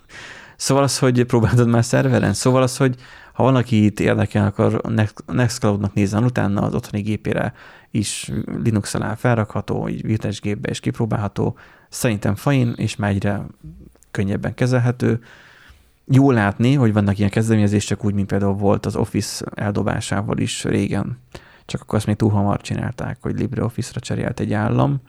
[0.57, 2.95] szóval az, hogy próbáltad már szerveren, szóval az, hogy
[3.33, 4.81] ha van, aki itt érdekel, akkor
[5.25, 7.53] Nextcloud-nak nézzen utána az otthoni gépére
[7.91, 8.31] is
[8.63, 11.57] Linux alá felrakható, így virtuális gépbe is kipróbálható.
[11.89, 13.45] Szerintem fain, és már egyre
[14.11, 15.21] könnyebben kezelhető.
[16.05, 21.17] Jó látni, hogy vannak ilyen kezdeményezések, úgy, mint például volt az Office eldobásával is régen.
[21.65, 25.01] Csak akkor azt még túl hamar csinálták, hogy LibreOffice-ra cserélt egy állam,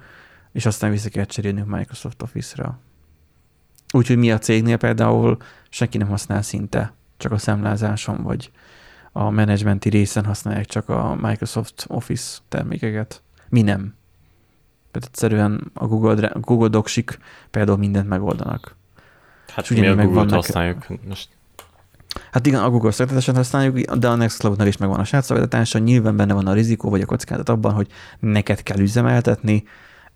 [0.52, 2.78] és aztán vissza kell cserélni Microsoft Office-ra.
[3.92, 5.36] Úgyhogy mi a cégnél például
[5.68, 8.50] senki nem használ szinte, csak a számlázáson, vagy
[9.12, 13.22] a menedzsmenti részen használják csak a Microsoft Office termékeket.
[13.48, 13.94] Mi nem.
[14.90, 17.18] Tehát egyszerűen a Google, Google Docsik
[17.50, 18.76] például mindent megoldanak.
[19.48, 21.28] Hát mi a Google-t használjuk most?
[22.30, 26.16] Hát igen, a Google szolgáltatáson használjuk, de a Nextcloud-nak is megvan a saját szolgáltatása, nyilván
[26.16, 27.86] benne van a rizikó vagy a kockázat abban, hogy
[28.18, 29.64] neked kell üzemeltetni.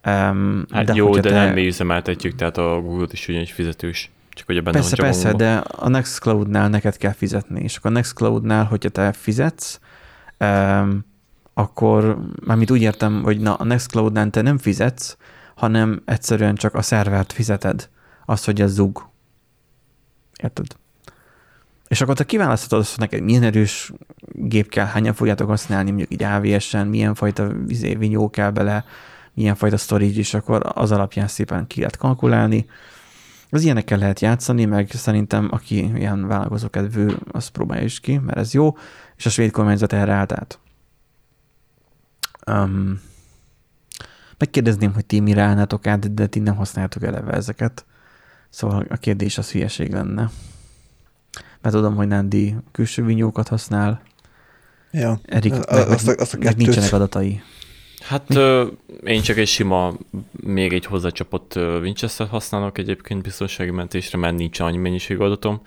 [0.06, 1.30] Um, hát de jó, de te...
[1.30, 4.10] nem mi üzemeltetjük, tehát a Google-t is ugyanis fizetős.
[4.34, 8.64] Csak hogy benne persze, persze, de a Nextcloud-nál neked kell fizetni, és akkor a Nextcloud-nál,
[8.64, 9.80] hogyha te fizetsz,
[10.38, 11.04] um,
[11.54, 15.16] akkor, mármint úgy értem, hogy na, a Nextcloud-nál te nem fizetsz,
[15.54, 17.88] hanem egyszerűen csak a szervert fizeted.
[18.24, 19.08] Az, hogy ez zug.
[20.42, 20.66] Érted?
[21.88, 23.92] És akkor te kiválaszthatod azt, hogy neked milyen erős
[24.32, 28.84] gép kell, hányan fogjátok használni, mondjuk így AVS-en, milyen fajta vizé, vinyó kell bele,
[29.34, 32.66] milyen fajta storage, és akkor az alapján szépen ki lehet kalkulálni.
[33.54, 38.38] Az ilyenekkel lehet játszani, meg szerintem aki ilyen vállalkozó kedvű, az próbálja is ki, mert
[38.38, 38.76] ez jó,
[39.16, 40.58] és a svéd kormányzat erre állt át.
[42.46, 43.00] Um,
[44.38, 47.84] megkérdezném, hogy ti mire állnátok át, de ti nem használjátok eleve ezeket.
[48.50, 50.30] Szóval a kérdés az hülyeség lenne.
[51.60, 54.02] Mert tudom, hogy Nandi külső vinyókat használ.
[54.90, 57.42] Ja, Erik, a, meg, azt a, azt a meg nincsenek adatai.
[58.06, 58.66] Hát ö,
[59.04, 59.92] én csak egy sima,
[60.30, 65.60] még egy hozzácsapott Winchester használok egyébként biztonsági mentésre, mert nincs annyi mennyiség adatom.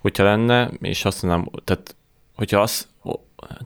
[0.00, 1.96] Hogyha lenne, és mondanám, tehát
[2.34, 2.88] hogyha az,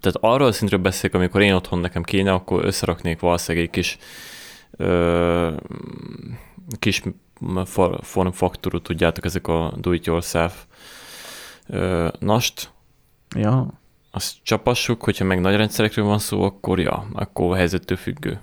[0.00, 3.98] tehát arról a szintről beszélek, amikor én otthon nekem kéne, akkor összeraknék valószínűleg egy kis
[4.70, 5.52] ö,
[6.78, 7.02] kis
[8.00, 10.64] formfaktorú, tudjátok, ezek a do-it-yourself
[12.18, 12.70] nast.
[13.36, 13.80] Ja.
[14.11, 18.40] Azt csapassuk, hogyha meg nagy rendszerekről van szó, akkor ja, akkor helyzettől függő.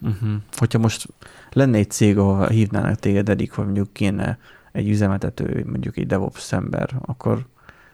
[0.00, 0.30] Uh-huh.
[0.56, 1.08] Hogyha most
[1.52, 4.38] lenne egy cég, ahol hívnának téged eddig, hogy mondjuk kéne
[4.72, 7.46] egy üzemeltető, mondjuk egy DevOps ember, akkor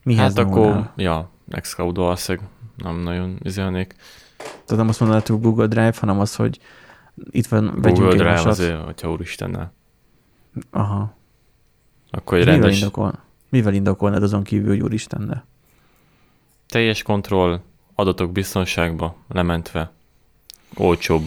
[0.03, 0.93] mihez Hát akkor, volnál?
[0.97, 3.95] ja, Nextcloud valószínűleg nem nagyon üzelnék.
[4.37, 6.61] Tehát nem azt mondanátok hogy Google Drive, hanem az, hogy
[7.31, 8.47] itt van, Google Drive vasat.
[8.47, 9.73] azért, hogyha úristennel.
[10.71, 11.17] Aha.
[12.11, 12.65] Akkor egy rendes...
[12.65, 15.45] Mivel, indokol, mivel indokolnád azon kívül, hogy úristenne?
[16.71, 17.61] Teljes kontroll,
[17.95, 19.93] adatok biztonságba, lementve.
[20.75, 21.23] Olcsóbb.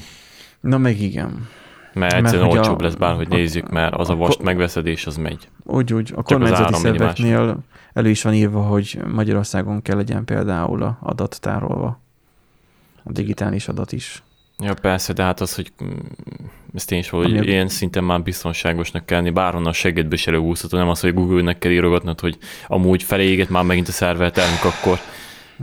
[0.59, 1.47] Na meg igen.
[1.93, 5.05] Mert egyszerűen mert, olcsóbb a, lesz bárhogy a, nézzük, mert az a, a vast megveszedés
[5.05, 5.47] az megy.
[5.63, 6.11] Úgy, úgy.
[6.11, 7.57] A Csak kormányzati szerveknél
[7.93, 11.99] elő is van írva, hogy Magyarországon kell legyen például a adat tárolva.
[13.03, 14.23] A digitális adat is.
[14.59, 15.89] Ja, persze, de hát az, hogy mm,
[16.73, 20.27] ezt én is hogy Ami ilyen szinten már biztonságosnak kell lenni, bárhonnan a segédbe is
[20.27, 22.37] előhúzható, nem az, hogy Google-nek kell írogatnod, hogy
[22.67, 24.99] amúgy feléget már megint a szervert elmük, akkor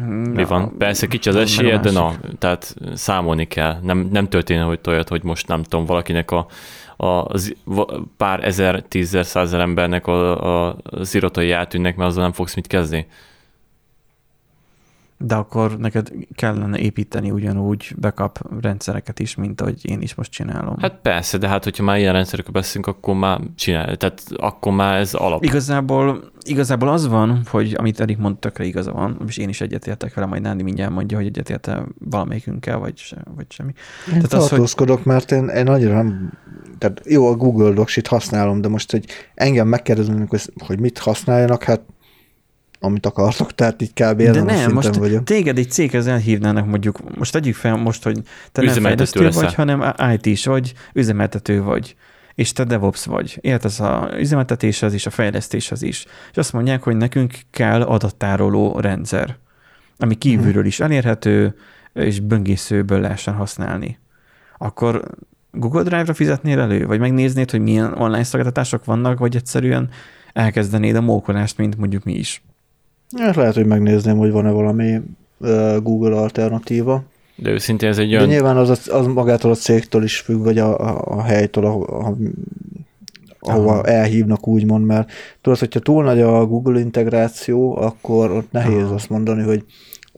[0.08, 0.76] mi van?
[0.78, 3.76] Persze kicsi az esélye, de na, tehát számolni kell.
[3.82, 6.46] Nem, nem történne, hogy olyat, hogy most nem tudom, valakinek a,
[6.96, 7.34] a, a
[8.16, 12.66] pár ezer, tízzer, százer embernek a, a, az iratai eltűnnek, mert azzal nem fogsz mit
[12.66, 13.06] kezdeni
[15.22, 20.76] de akkor neked kellene építeni ugyanúgy backup rendszereket is, mint ahogy én is most csinálom.
[20.78, 24.96] Hát persze, de hát hogyha már ilyen rendszerekről beszélünk, akkor már csinál, tehát akkor már
[24.96, 25.44] ez alap.
[25.44, 30.14] Igazából, igazából az van, hogy amit Erik mondta, tökre igaza van, és én is egyetértek
[30.14, 33.72] vele, majd Nándi mindjárt mondja, hogy egyetérte valamelyikünkkel, vagy, se, vagy semmi.
[34.06, 35.12] Én tehát tartózkodok, az, hogy...
[35.12, 36.32] mert én, én nagyon nem,
[36.78, 39.04] tehát jó, a Google Docs-it használom, de most, hogy
[39.34, 41.80] engem megkérdezünk, hogy, hogy mit használjanak, hát
[42.80, 44.22] amit akartok, tehát így kb.
[44.22, 45.24] De nem, most vagyok.
[45.24, 48.20] téged egy céghez elhívnának mondjuk, most tegyük fel most, hogy
[48.52, 49.78] te nem Üzemeltető fejlesztő vagy, leszel.
[49.78, 51.96] hanem IT-s vagy, üzemeltető vagy,
[52.34, 53.38] és te DevOps vagy.
[53.40, 56.06] Értesz a üzemeltetéshez is, a fejlesztéshez is.
[56.30, 59.36] És azt mondják, hogy nekünk kell adattároló rendszer,
[59.98, 61.54] ami kívülről is elérhető,
[61.92, 63.98] és böngészőből lehessen használni.
[64.58, 65.04] Akkor
[65.52, 69.88] Google Drive-ra fizetnél elő, vagy megnéznéd, hogy milyen online szolgáltatások vannak, vagy egyszerűen
[70.32, 72.42] elkezdenéd a mókolást, mint mondjuk mi is.
[73.18, 75.00] Hát lehet, hogy megnézném, hogy van-e valami
[75.82, 77.02] Google alternatíva.
[77.36, 78.28] De őszintén ez egy De olyan...
[78.28, 82.16] nyilván az, a- az magától a cégtől is függ, vagy a, a, a helytől, ahova,
[83.40, 83.84] ahova Aha.
[83.84, 88.94] elhívnak, úgymond, mert tudod, hogyha túl nagy a Google integráció, akkor ott nehéz Aha.
[88.94, 89.64] azt mondani, hogy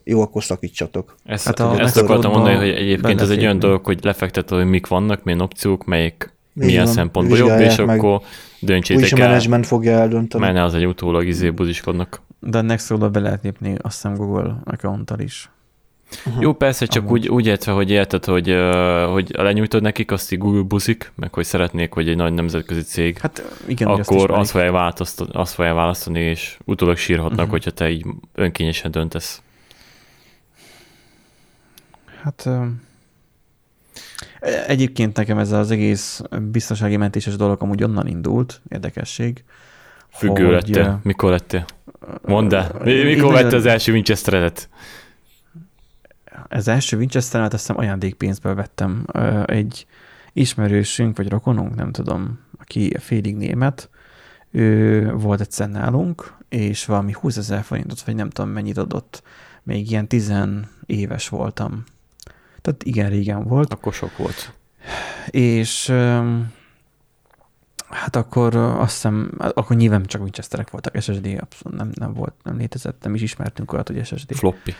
[0.03, 1.15] jó, akkor szakítsatok.
[1.25, 4.57] Ezt, Hát a a, ezt akartam mondani, hogy egyébként ez egy olyan dolog, hogy lefekteted,
[4.57, 7.97] hogy mik vannak, milyen opciók, melyik Így milyen van, szempontból jobb, és meg.
[7.97, 10.43] akkor Úgyis döntsétek a el, menedzsment fogja eldönteni.
[10.43, 12.21] mert az egy utólag izé buziskodnak.
[12.45, 15.49] De ennek szóval be lehet lépni azt hiszem Google accounttal is.
[16.25, 16.41] Aha.
[16.41, 17.19] Jó, persze, csak Amúgy.
[17.19, 18.57] úgy, úgy értve, hogy érted, hogy,
[19.11, 23.17] hogy lenyújtod nekik, azt így Google buzik, meg hogy szeretnék, hogy egy nagy nemzetközi cég,
[23.17, 24.35] Hát igen, akkor ismerik.
[24.35, 27.51] azt fogják, változtat, azt fogják választani, és utólag sírhatnak, uh-huh.
[27.51, 29.41] hogyha te így önkényesen döntesz.
[32.21, 32.65] Hát ö,
[34.67, 36.21] egyébként nekem ez az egész
[36.51, 39.43] biztonsági mentéses dolog amúgy onnan indult, érdekesség.
[40.09, 40.99] Függő hogy, lettél.
[41.03, 41.65] Mikor lettél?
[42.21, 42.71] Mondd el.
[42.83, 44.69] Mikor nagyon- vette az első Winchester-et?
[46.49, 49.05] Ez első Winchester-et azt hiszem ajándékpénzből vettem.
[49.45, 49.85] Egy
[50.33, 53.89] ismerősünk, vagy rokonunk, nem tudom, aki félig német,
[54.51, 59.23] ő volt egyszer nálunk, és valami 20 ezer forintot, vagy nem tudom mennyit adott.
[59.63, 60.33] Még ilyen 10
[60.85, 61.83] éves voltam.
[62.61, 63.73] Tehát igen régen volt.
[63.73, 64.53] Akkor sok volt.
[65.29, 65.93] És
[67.93, 72.57] hát akkor azt hiszem, akkor nyilván csak Winchesterek voltak, SSD abszolút nem, nem volt, nem
[72.57, 74.35] létezett, nem is ismertünk olyat, hogy SSD.
[74.35, 74.73] Floppy.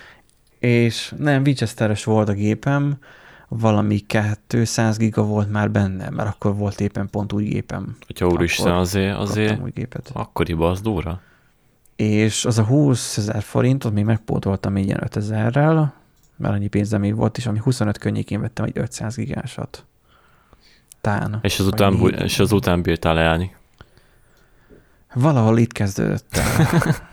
[0.59, 2.97] És nem, Winchesteres volt a gépem,
[3.47, 3.99] valami
[4.47, 7.97] 200 giga volt már benne, mert akkor volt éppen pont új gépem.
[8.05, 10.09] Hogyha úristen, azért, azért új gépet.
[10.14, 11.22] akkoriban az durva.
[11.95, 15.93] És az a 20 ezer forintot még megpótoltam így ilyen 5 ezerrel,
[16.36, 19.86] mert annyi pénzem még volt, és ami 25 környékén vettem egy 500 gigásat.
[21.03, 21.39] Tán.
[21.41, 22.21] És az, Vagy után, négy.
[22.21, 23.55] és az után bírtál leállni.
[25.13, 26.39] Valahol itt kezdődött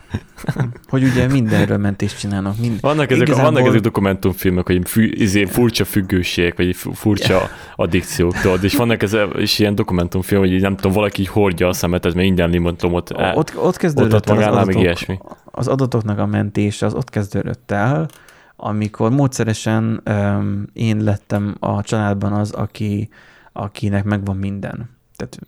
[0.89, 2.57] hogy ugye mindenről mentést csinálnak.
[2.57, 2.81] Mind...
[2.81, 8.33] Vannak ezek, Igazából- vannak ezek dokumentumfilmek, hogy fü, izé, furcsa függőség, vagy fu- furcsa addikciók,
[8.37, 12.13] tudod, és vannak ez, és ilyen dokumentumfilm, hogy nem tudom, valaki így hordja a szemetet,
[12.13, 15.19] mert minden limitlomot el, Ott, ott kezdődött ott el az adatok, ilyesmi.
[15.45, 18.07] az adatoknak a mentése, az ott kezdődött el,
[18.55, 23.09] amikor módszeresen um, én lettem a családban az, aki,
[23.53, 24.89] akinek megvan minden.
[25.15, 25.39] Tehát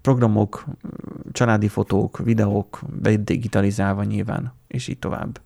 [0.00, 0.64] programok,
[1.32, 2.80] családi fotók, videók,
[3.20, 5.40] digitalizálva nyilván, és így tovább.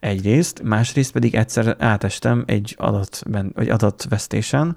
[0.00, 3.22] Egyrészt, másrészt pedig egyszer átestem egy adat,
[3.54, 4.76] vagy adatvesztésen,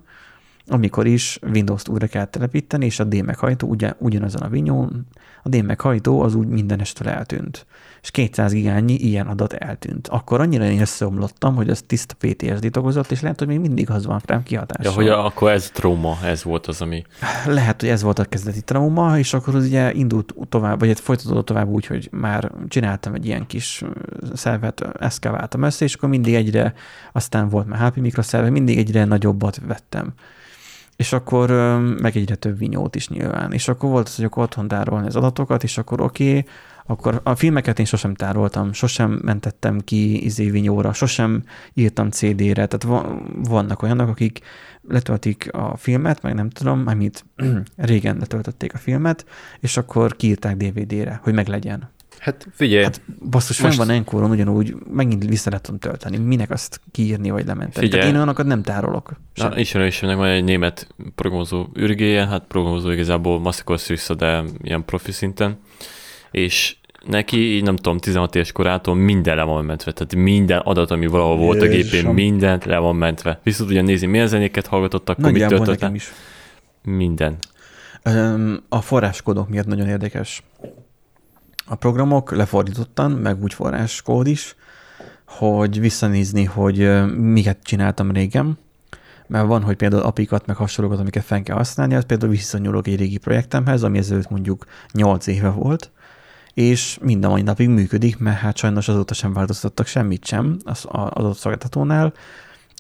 [0.68, 5.08] amikor is Windows-t újra kell telepíteni, és a D meghajtó ugye, ugyanazon a vinyón,
[5.44, 7.66] a D meghajtó az úgy mindenestől eltűnt.
[8.02, 10.08] És 200 gigányi ilyen adat eltűnt.
[10.08, 14.06] Akkor annyira én összeomlottam, hogy ez tiszta PTSD okozott, és lehet, hogy még mindig az
[14.06, 15.04] van rám kihatással.
[15.04, 17.04] Ja, hogy akkor ez trauma, ez volt az, ami...
[17.46, 21.00] Lehet, hogy ez volt a kezdeti trauma, és akkor az ugye indult tovább, vagy hát
[21.00, 23.84] folytatódott tovább úgy, hogy már csináltam egy ilyen kis
[24.34, 26.74] szervet, eszkaváltam össze, és akkor mindig egyre,
[27.12, 30.14] aztán volt már HP mikroszerve, mindig egyre nagyobbat vettem.
[30.96, 31.50] És akkor
[32.02, 33.52] meg egyre több vinyót is nyilván.
[33.52, 36.46] És akkor volt az, hogy akkor otthon tárolni az adatokat, és akkor oké, okay,
[36.90, 42.84] akkor a filmeket én sosem tároltam, sosem mentettem ki izé vinyóra, sosem írtam CD-re, tehát
[42.84, 44.40] va- vannak olyanok, akik
[44.88, 47.26] letöltik a filmet, meg nem tudom, amit
[47.76, 49.26] régen letöltötték a filmet,
[49.60, 51.90] és akkor kiírták DVD-re, hogy meglegyen.
[52.20, 56.18] Hát figyelj, Hát basszus, Most- van Enkoron ugyanúgy, megint vissza lehet tudom tölteni.
[56.18, 57.86] Minek azt kiírni, vagy lementeni?
[57.86, 57.90] Figyelj.
[57.90, 59.12] Tehát én olyanokat nem tárolok.
[59.34, 65.12] Na, ismerősömnek van egy német programozó ürgéje, hát programozó igazából masszikos vissza, de ilyen profi
[65.12, 65.58] szinten,
[66.32, 70.92] és neki, így nem tudom, 16 éves korától minden le van mentve, tehát minden adat,
[70.92, 73.40] ami valahol volt a gépén, mindent le van mentve.
[73.44, 76.12] Vissza tudja nézni, milyen zenéket hallgatott, akkor mit töltött is.
[76.84, 77.38] Minden.
[78.70, 80.44] A forráskódok miatt nagyon érdekes.
[81.66, 84.56] A programok lefordítottan, meg úgy forráskód is,
[85.26, 88.58] hogy visszanézni, hogy miket csináltam régen,
[89.28, 92.98] mert van, hogy például apikat, meg hasonlókat, amiket fenn kell használni, az például visszanyúlok egy
[92.98, 95.92] régi projektemhez, ami ezelőtt mondjuk 8 éve volt,
[96.54, 101.38] és minden mai napig működik, mert hát sajnos azóta sem változtattak semmit sem az adott
[101.38, 102.14] szolgáltatónál,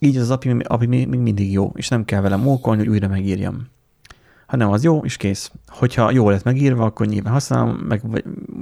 [0.02, 3.68] így az API, API még mindig jó, és nem kell vele mókolni, hogy újra megírjam
[4.50, 5.52] hanem az jó, és kész.
[5.68, 8.02] Hogyha jó lett megírva, akkor nyilván használom, meg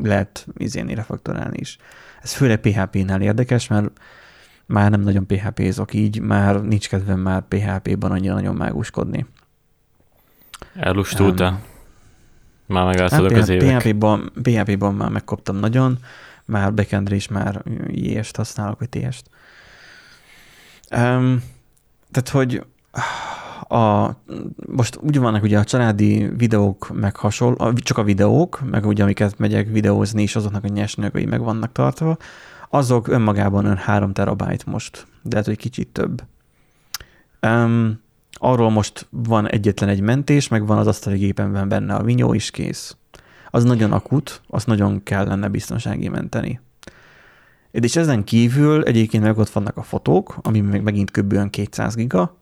[0.04, 1.78] lehet izéni refaktorálni is.
[2.22, 3.92] Ez főleg PHP-nál érdekes, mert
[4.66, 9.26] már nem nagyon PHP-zok így, már nincs kedvem már PHP-ban annyira nagyon máguskodni.
[10.76, 11.52] Elustultál?
[11.52, 11.60] Um,
[12.68, 13.78] már megállszodok hát, az évek.
[13.78, 15.98] PHP-ban, PHP-ban már megkoptam nagyon,
[16.46, 19.30] már backendre is már JS-t használok, vagy TS-t.
[20.92, 21.44] Um,
[22.12, 22.64] tehát, hogy
[23.70, 24.10] a,
[24.66, 29.38] most úgy vannak ugye a családi videók, meg hasonló, csak a videók, meg ugye amiket
[29.38, 32.18] megyek videózni, és azoknak a nyersanyagai meg vannak tartva,
[32.70, 36.24] azok önmagában ön 3 terabájt most, de lehet, hogy kicsit több.
[37.42, 38.06] Um,
[38.38, 42.52] arról most van egyetlen egy mentés, meg van az asztali gépen benne a vinyó is
[42.52, 42.98] kész.
[43.50, 46.60] Az nagyon akut, azt nagyon kellene biztonsági menteni.
[47.72, 51.50] És ezen kívül egyébként meg ott vannak a fotók, ami meg megint kb.
[51.50, 52.38] 200 giga,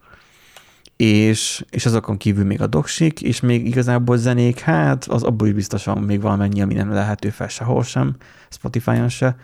[0.95, 5.53] és, és azokon kívül még a doksik, és még igazából zenék, hát az abból is
[5.53, 8.15] biztosan még valamennyi, ami nem lehető fel sehol sem,
[8.49, 9.35] Spotify-on se.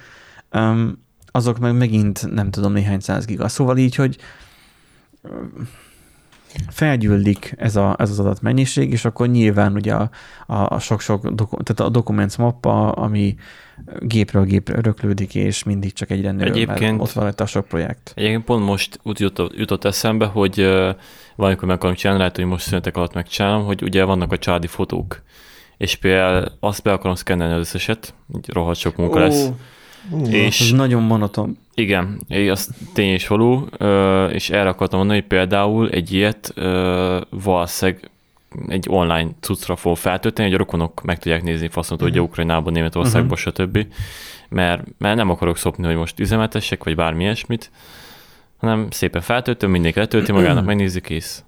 [0.51, 3.47] Um, azok meg megint nem tudom néhány száz giga.
[3.47, 4.17] Szóval így, hogy
[6.69, 10.09] felgyűlik ez, a, ez az adatmennyiség, és akkor nyilván ugye a,
[10.47, 13.35] a sok-sok, doku, tehát a Documents mappa, ami
[13.99, 18.11] gépről gépre öröklődik, és mindig csak egyre nő, egyébként, mert ott van a sok projekt.
[18.15, 20.89] Egyébként pont most úgy jutott, jutott eszembe, hogy uh,
[21.35, 24.67] valamikor meg akarom csinálni, lehet, hogy most szünetek alatt megcsinálom, hogy ugye vannak a csádi
[24.67, 25.21] fotók,
[25.77, 29.21] és például azt be akarom szkennelni az összeset, így rohadt sok munka oh.
[29.21, 29.49] lesz.
[30.09, 31.57] Uh, és ez nagyon monoton.
[31.73, 33.69] Igen, az tény és való,
[34.31, 36.53] és erre akartam mondani, hogy például egy ilyet
[37.29, 38.09] valószínűleg
[38.67, 42.25] egy online cuccra fog feltölteni, hogy a rokonok meg tudják nézni faszont, hogy uh-huh.
[42.25, 43.53] Ukrajnában, Németországban, uh-huh.
[43.53, 43.85] stb.
[44.49, 47.71] Mert, mert nem akarok szopni, hogy most üzemetessek, vagy bármi ilyesmit,
[48.57, 51.43] hanem szépen feltöltöm, mindenki letölti magának, megnézi, kész.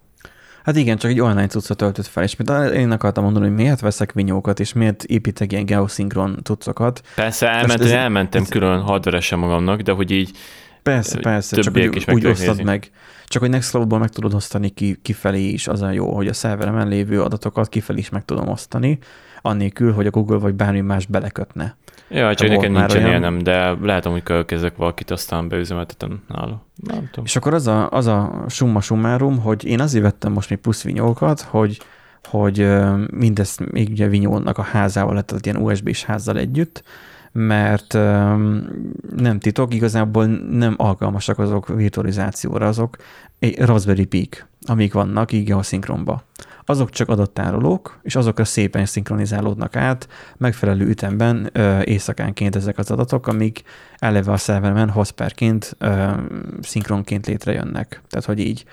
[0.63, 2.35] Hát igen, csak egy online cuccot töltött fel, és
[2.73, 7.01] én akartam mondani, hogy miért veszek vinyókat, és miért építek ilyen geoszinkron cuccokat.
[7.15, 10.31] Persze, elment, ez, elmentem ez, külön hardveresen magamnak, de hogy így
[10.83, 12.63] Persze, persze, csak hogy is úgy osztad nézni.
[12.63, 12.91] meg.
[13.25, 16.87] Csak hogy Nextcloud-ból meg tudod osztani ki, kifelé is, az a jó, hogy a szerveremen
[16.87, 18.99] lévő adatokat kifelé is meg tudom osztani,
[19.41, 21.75] annélkül, hogy a Google vagy bármi más belekötne.
[22.13, 23.09] Ja, csak nekem nincsen olyan...
[23.09, 26.65] ilyenem, de lehet, hogy következek valakit, aztán beüzemeltetem nála.
[26.75, 27.25] Nem tudom.
[27.25, 30.83] És akkor az a, az a summa summarum, hogy én azért vettem most még plusz
[30.83, 31.81] vinyókat, hogy
[32.29, 32.67] hogy
[33.11, 36.83] mindezt még ugye vinyónak a házával, tehát ilyen USB-s házzal együtt,
[37.31, 37.93] mert
[39.15, 42.97] nem titok, igazából nem alkalmasak azok virtualizációra, azok
[43.39, 44.29] egy Raspberry Pi,
[44.65, 46.23] amik vannak így a szinkronba
[46.65, 50.07] azok csak adattárolók, és azokra szépen szinkronizálódnak át,
[50.37, 53.61] megfelelő ütemben ö, éjszakánként ezek az adatok, amik
[53.97, 56.11] eleve a szerverben hozperként, ö,
[56.61, 58.01] szinkronként létrejönnek.
[58.09, 58.65] Tehát, hogy így.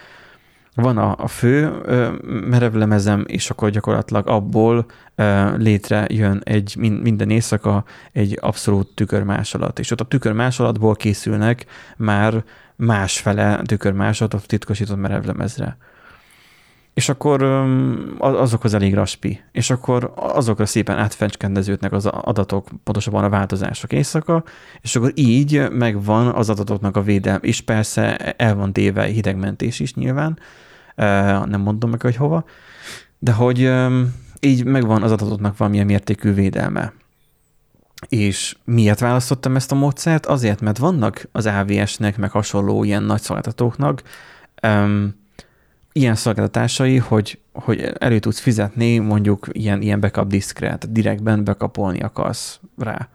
[0.74, 2.12] Van a, a fő ö,
[2.48, 10.00] merevlemezem, és akkor gyakorlatilag abból ö, létrejön egy minden éjszaka egy abszolút tükörmásolat, és ott
[10.00, 11.66] a tükörmásolatból készülnek
[11.96, 12.44] már
[12.76, 15.76] másfele tükörmásolatok titkosított merevlemezre
[16.94, 17.42] és akkor
[18.18, 24.44] azokhoz elég raspi, és akkor azokra szépen átfecskendeződnek az adatok, pontosabban a változások éjszaka,
[24.80, 29.94] és akkor így megvan az adatoknak a védelme, és persze el van téve hidegmentés is
[29.94, 30.38] nyilván,
[31.46, 32.44] nem mondom meg, hogy hova,
[33.18, 33.72] de hogy
[34.40, 36.92] így megvan az adatoknak valamilyen mértékű védelme.
[38.08, 40.26] És miért választottam ezt a módszert?
[40.26, 44.02] Azért, mert vannak az AVS-nek, meg hasonló ilyen nagy szolgáltatóknak
[45.92, 52.00] ilyen szolgáltatásai, hogy, hogy elő tudsz fizetni mondjuk ilyen, ilyen backup diszkre, tehát direktben bekapolni
[52.00, 53.08] akarsz rá.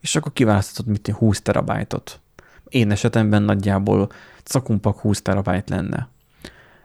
[0.00, 2.20] És akkor kiválaszthatod mit 20 terabájtot.
[2.68, 4.10] Én esetemben nagyjából
[4.42, 6.08] cakumpak 20 terabájt lenne.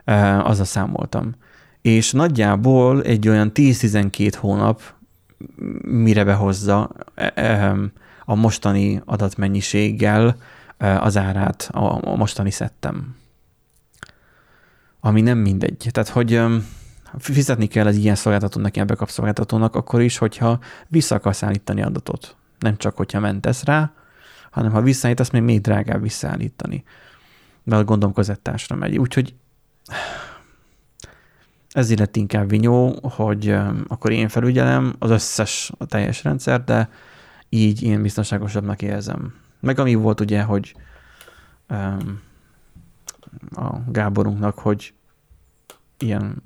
[0.04, 1.36] E, azzal számoltam.
[1.82, 4.82] És nagyjából egy olyan 10-12 hónap
[5.82, 7.76] mire behozza e,
[8.26, 10.38] a mostani adatmennyiséggel
[10.78, 13.16] az árát a mostani szettem
[15.06, 15.90] ami nem mindegy.
[15.92, 16.42] Tehát, hogy
[17.18, 22.36] fizetni kell egy ilyen szolgáltatónak, ilyen backup szolgáltatónak, akkor is, hogyha vissza akarsz állítani adatot.
[22.60, 23.92] Nem csak, hogyha mentesz rá,
[24.52, 26.84] hanem ha visszaállítasz, még még drágább visszaállítani.
[27.64, 28.98] Mert gondolom kazettásra megy.
[28.98, 29.34] Úgyhogy
[31.70, 33.56] ez lett inkább vinyó, hogy
[33.88, 36.90] akkor én felügyelem az összes, a teljes rendszer, de
[37.50, 39.34] így én biztonságosabbnak érzem.
[39.60, 40.76] Meg ami volt ugye, hogy
[41.70, 42.24] um,
[43.56, 44.94] a Gáborunknak, hogy
[45.98, 46.42] ilyen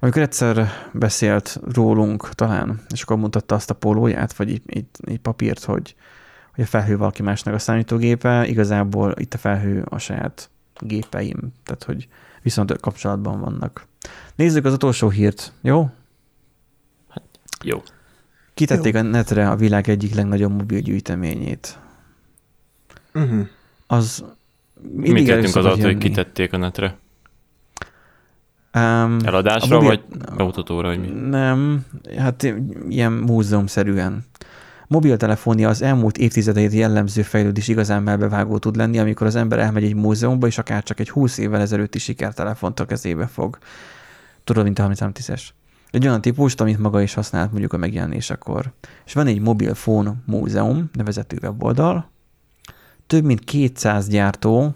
[0.00, 5.18] amikor egyszer beszélt rólunk talán, és akkor mutatta azt a pólóját, vagy egy, egy, egy
[5.18, 5.94] papírt, hogy,
[6.54, 11.84] hogy a felhő valaki másnak a számítógépe, igazából itt a felhő a saját gépeim, tehát
[11.84, 12.08] hogy
[12.42, 13.86] viszont kapcsolatban vannak.
[14.34, 15.90] Nézzük az utolsó hírt, jó?
[17.08, 17.22] Hát,
[17.62, 17.82] jó.
[18.54, 19.00] Kitették Jó.
[19.00, 21.78] a netre a világ egyik legnagyobb mobil gyűjteményét.
[23.14, 23.46] Uh-huh.
[23.86, 24.24] Az
[24.82, 26.98] Mit tettünk az alatt, hogy kitették a netre?
[28.74, 30.00] Um, Eladásra, vagy
[30.36, 31.28] bemutatóra, vagy mi?
[31.28, 31.86] Nem,
[32.18, 32.54] hát
[32.88, 34.24] ilyen múzeumszerűen.
[34.88, 39.94] Mobiltelefonia az elmúlt évtizedeit jellemző fejlődés igazán melbevágó tud lenni, amikor az ember elmegy egy
[39.94, 43.58] múzeumba, és akár csak egy 20 évvel ezelőtti sikertelefont a kezébe fog.
[44.44, 45.42] Tudod, mint a 3310-es.
[45.90, 48.72] Egy olyan típust, amit maga is használt mondjuk a megjelenésekor.
[49.06, 52.10] És van egy mobilfón múzeum, nevezetű weboldal,
[53.06, 54.74] több mint 200 gyártó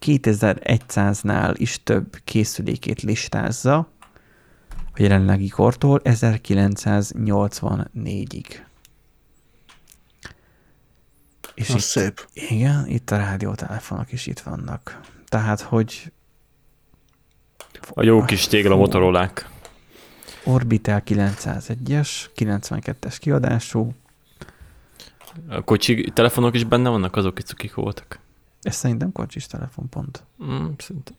[0.00, 3.76] 2100-nál is több készülékét listázza
[4.70, 8.46] a jelenlegi kortól 1984-ig.
[11.54, 12.28] És Az itt, szép.
[12.32, 15.00] igen, itt a rádiótelefonok is itt vannak.
[15.28, 16.12] Tehát, hogy
[17.90, 19.50] A jó kis tégla motorolák.
[20.44, 23.92] Orbitel 901-es, 92-es kiadású,
[25.48, 28.18] A kocsi telefonok is benne vannak, azok itt cukik voltak.
[28.62, 30.24] ez szerintem kocsis telefon pont.
[30.44, 31.14] Mm, szerintem.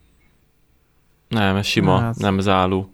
[1.28, 2.18] Nem, ez sima, Hát.
[2.18, 2.94] nem ez álló.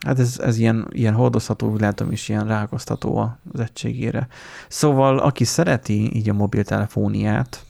[0.00, 3.18] Hát ez, ez ilyen, ilyen hordozható, látom is ilyen rákoztató
[3.52, 4.28] az egységére.
[4.68, 7.64] Szóval, aki szereti így a mobiltelefóniát,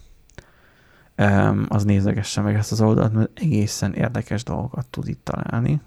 [1.69, 5.81] az nézegesse meg ezt az oldalt, mert egészen érdekes dolgokat tud itt találni.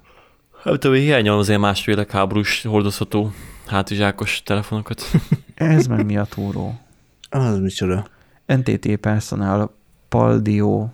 [0.64, 3.32] Hát tudom, hiányol azért más világháborús hordozható
[3.68, 5.02] hátizsákos telefonokat.
[5.56, 6.80] Ez meg mi a túró?
[7.30, 8.08] Az micsoda.
[8.46, 9.76] NTT Personal
[10.10, 10.90] Paldio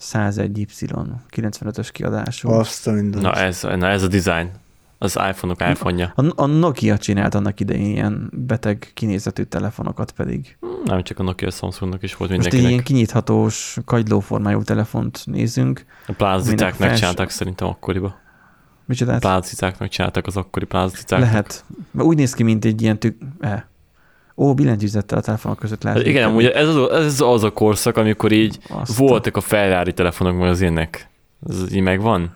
[0.00, 1.06] 101Y
[1.36, 2.48] 95-ös kiadású.
[2.50, 2.92] Azt a.
[2.92, 4.50] Na ez, na ez a design.
[4.98, 6.12] Az iPhone-ok iPhone-ja.
[6.16, 10.56] A, a Nokia csinált annak idején ilyen beteg kinézetű telefonokat pedig.
[10.84, 12.70] Nem csak a Nokia, a Samsungnak is volt Most egy mindenkinek.
[12.70, 15.84] ilyen kinyithatós, kagylóformájú telefont nézünk.
[16.06, 18.16] A plázicák fels- megcsinálták szerintem akkoriba.
[18.86, 19.18] Micsoda?
[19.18, 21.20] Plázicák megcsinálták az akkori plázicák.
[21.20, 21.64] Lehet.
[21.92, 23.18] Úgy néz ki, mint egy ilyen tük...
[23.40, 23.62] Eh.
[24.36, 25.98] Ó, billentyűzettel a telefonok között lehet.
[25.98, 29.92] Hát igen, amúgy ez az, ez az a korszak, amikor így Azt voltak a Ferrari
[29.92, 31.08] telefonok, meg az ilyenek.
[31.48, 32.30] Ez így megvan?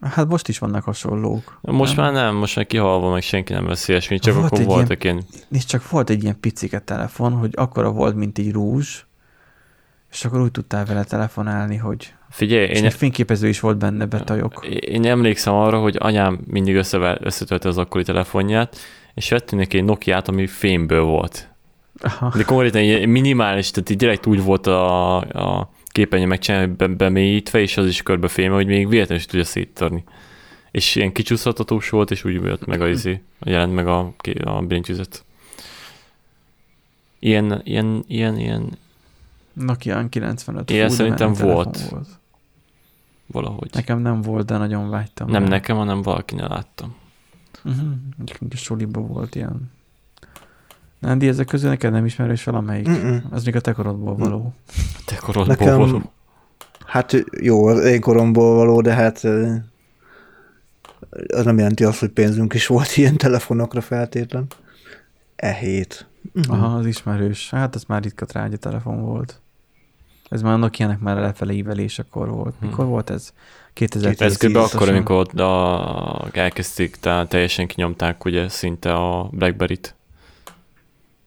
[0.00, 1.58] Hát most is vannak hasonlók.
[1.60, 2.04] Most nem?
[2.04, 5.04] már nem, most már kihalva, meg senki nem veszi ilyesmit, csak Volt akkor egy voltak
[5.04, 5.22] ilyen...
[5.48, 9.04] Nézd, csak volt egy ilyen picike telefon, hogy akkora volt, mint egy rúzs,
[10.10, 12.14] és akkor úgy tudtál vele telefonálni, hogy...
[12.34, 14.66] Figyelj, És én, egy fényképező is volt benne, betajok.
[14.66, 18.76] én emlékszem arra, hogy anyám mindig összevel, összetölte az akkori telefonját,
[19.14, 21.48] és vettünk neki egy Nokia-t, ami fémből volt.
[22.00, 22.32] Aha.
[22.36, 27.60] De konkrétan ilyen minimális, tehát így direkt úgy volt a, a képernyő megcsinálni, be, bemélyítve,
[27.60, 30.04] és az is körbe féme, hogy még véletlenül is tudja széttörni.
[30.70, 34.14] És ilyen kicsúszhatatós volt, és úgy jött meg a izé, jelent meg a,
[34.44, 35.24] a billentyűzet.
[37.18, 38.78] Ilyen, ilyen, ilyen, ilyen,
[39.52, 40.70] Nokia 95.
[40.70, 41.88] Ilyen szerintem volt.
[41.90, 42.08] volt.
[43.26, 43.70] Valahogy.
[43.72, 45.30] Nekem nem volt, de nagyon vágytam.
[45.30, 45.48] Nem rá.
[45.48, 46.94] nekem, hanem valakinek láttam.
[47.64, 47.92] Uh-huh.
[48.54, 49.72] Soliba volt ilyen.
[50.98, 52.88] Nándi, ezek közül neked nem ismerős valamelyik?
[52.88, 53.22] Mm-mm.
[53.30, 54.54] Az még a te korodból való.
[55.04, 56.12] Te korodból Nekem, való.
[56.86, 59.24] hát jó, az én koromból való, de hát
[61.26, 64.46] az nem jelenti azt, hogy pénzünk is volt ilyen telefonokra feltétlen.
[65.36, 66.06] E hét.
[66.48, 67.50] Aha, az ismerős.
[67.50, 69.40] Hát ez már ritka trágya telefon volt.
[70.28, 72.54] Ez már a Nokia-nek már lefele ívelésekor volt.
[72.60, 72.68] Hmm.
[72.68, 73.32] Mikor volt ez?
[73.72, 74.56] 2010 Ez kb.
[74.56, 79.94] akkor, amikor a, elkezdték, tehát teljesen kinyomták ugye szinte a Blackberry-t.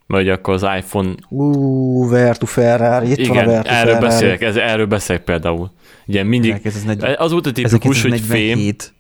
[0.08, 4.06] Mert ugye akkor az iPhone, Ú, Vertu Ferrari, itt van a igen, Vertu erről Ferrari.
[4.06, 5.72] beszélek, ez, erről beszélek például.
[6.08, 8.94] Ugye mindig, Ez az negy- az volt a tipikus, hogy fém, 1947.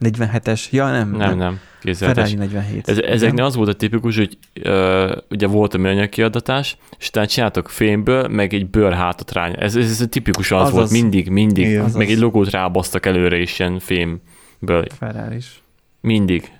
[0.00, 0.70] 47-es.
[0.70, 1.10] Ja, nem.
[1.10, 1.60] nem, nem.
[1.94, 2.88] Ferrari 47.
[2.88, 7.26] Ez, ezeknél az volt a tipikus, hogy ö, ugye volt a műanyag kiadatás, és utána
[7.26, 9.48] csináltak fémből, meg egy bőrhátat rá.
[9.50, 10.76] Ez, ez, ez tipikusan az, Azaz.
[10.78, 11.66] volt, mindig, mindig.
[11.66, 11.90] Igen.
[11.94, 14.86] Meg egy logót rábasztak előre is ilyen fémből.
[14.98, 15.62] Ferrari is.
[16.00, 16.52] Mindig.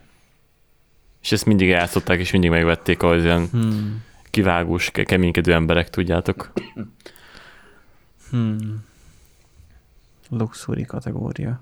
[1.22, 4.02] És ezt mindig elszották, és mindig megvették az ilyen Hmm.
[4.30, 6.52] kivágós, ke- keménykedő emberek, tudjátok.
[8.30, 8.84] Hmm.
[10.28, 11.60] Luxury kategória.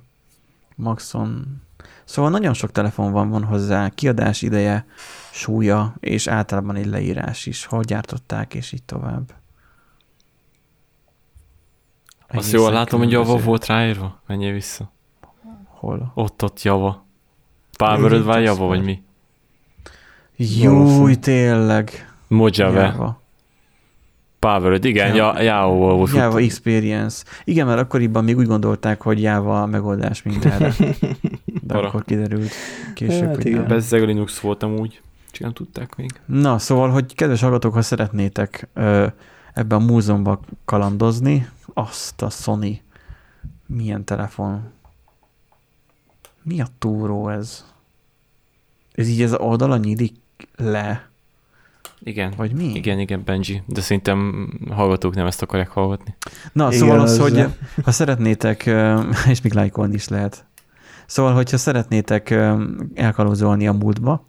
[0.75, 1.63] Maxon.
[2.05, 4.87] Szóval nagyon sok telefon van, hozzá, kiadás ideje,
[5.31, 9.33] súlya, és általában egy leírás is, hol gyártották, és így tovább.
[12.29, 14.21] Azt Egészen jól látom, hogy Java volt ráírva.
[14.27, 14.93] Menjél vissza.
[15.65, 16.13] Hol?
[16.15, 17.05] Ott, ott Java.
[17.77, 19.03] Powered by Java, vagy mi?
[20.37, 22.15] Júj, tényleg.
[22.29, 22.81] Mojave.
[22.81, 23.23] Java.
[24.39, 25.43] Powered, igen, Java.
[25.43, 26.13] ja, Java volt.
[26.13, 27.25] Java Experience.
[27.45, 30.75] Igen, mert akkoriban még úgy gondolták, hogy Java a megoldás mindenre.
[31.67, 31.89] De Para.
[31.89, 32.51] akkor kiderült
[32.95, 33.59] később, Hát hogy igen.
[33.59, 33.69] nem.
[33.69, 35.01] Bezzeg a Linux voltam úgy.
[35.31, 36.11] Csak nem tudták még.
[36.27, 39.07] Na, szóval, hogy kedves hallgatók, ha szeretnétek ö,
[39.55, 42.81] ebben a múzeumban kalandozni, azt a Sony
[43.67, 44.63] milyen telefon?
[46.43, 47.65] Mi a túró ez?
[48.93, 50.15] Ez így az oldala nyílik
[50.57, 51.09] le,
[52.03, 52.33] Igen.
[52.37, 52.65] vagy mi?
[52.75, 53.63] Igen, igen, Benji.
[53.67, 56.15] De szerintem hallgatók nem ezt akarják hallgatni.
[56.53, 57.45] Na, Igen, szóval az, az- hogy
[57.85, 58.67] ha szeretnétek,
[59.33, 60.45] és még lájkolni is lehet.
[61.07, 62.31] Szóval, hogyha szeretnétek
[62.95, 64.27] elkalózolni a múltba,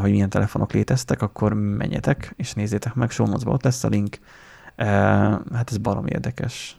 [0.00, 4.18] hogy milyen telefonok léteztek, akkor menjetek, és nézzétek meg, notes-ba ott lesz a link.
[5.52, 6.78] Hát ez barom érdekes.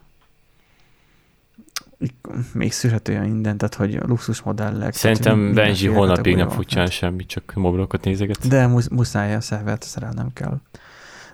[2.54, 4.94] Még szűrhető olyan mindent, tehát hogy luxus modellek.
[4.94, 8.48] Szerintem Benji holnapig nem fog csinálni semmit, csak mobilokat nézeget.
[8.48, 10.60] De musz, muszáj a szervert szerelnem kell.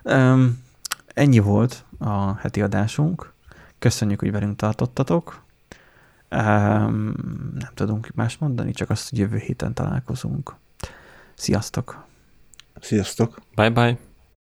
[0.02, 0.62] Um,
[1.14, 3.32] ennyi volt a heti adásunk.
[3.78, 5.42] Köszönjük, hogy velünk tartottatok.
[6.30, 7.14] Um,
[7.54, 10.54] nem tudunk más mondani, csak azt, hogy jövő héten találkozunk.
[11.34, 12.04] Sziasztok!
[12.80, 13.38] Sziasztok!
[13.54, 14.07] Bye bye.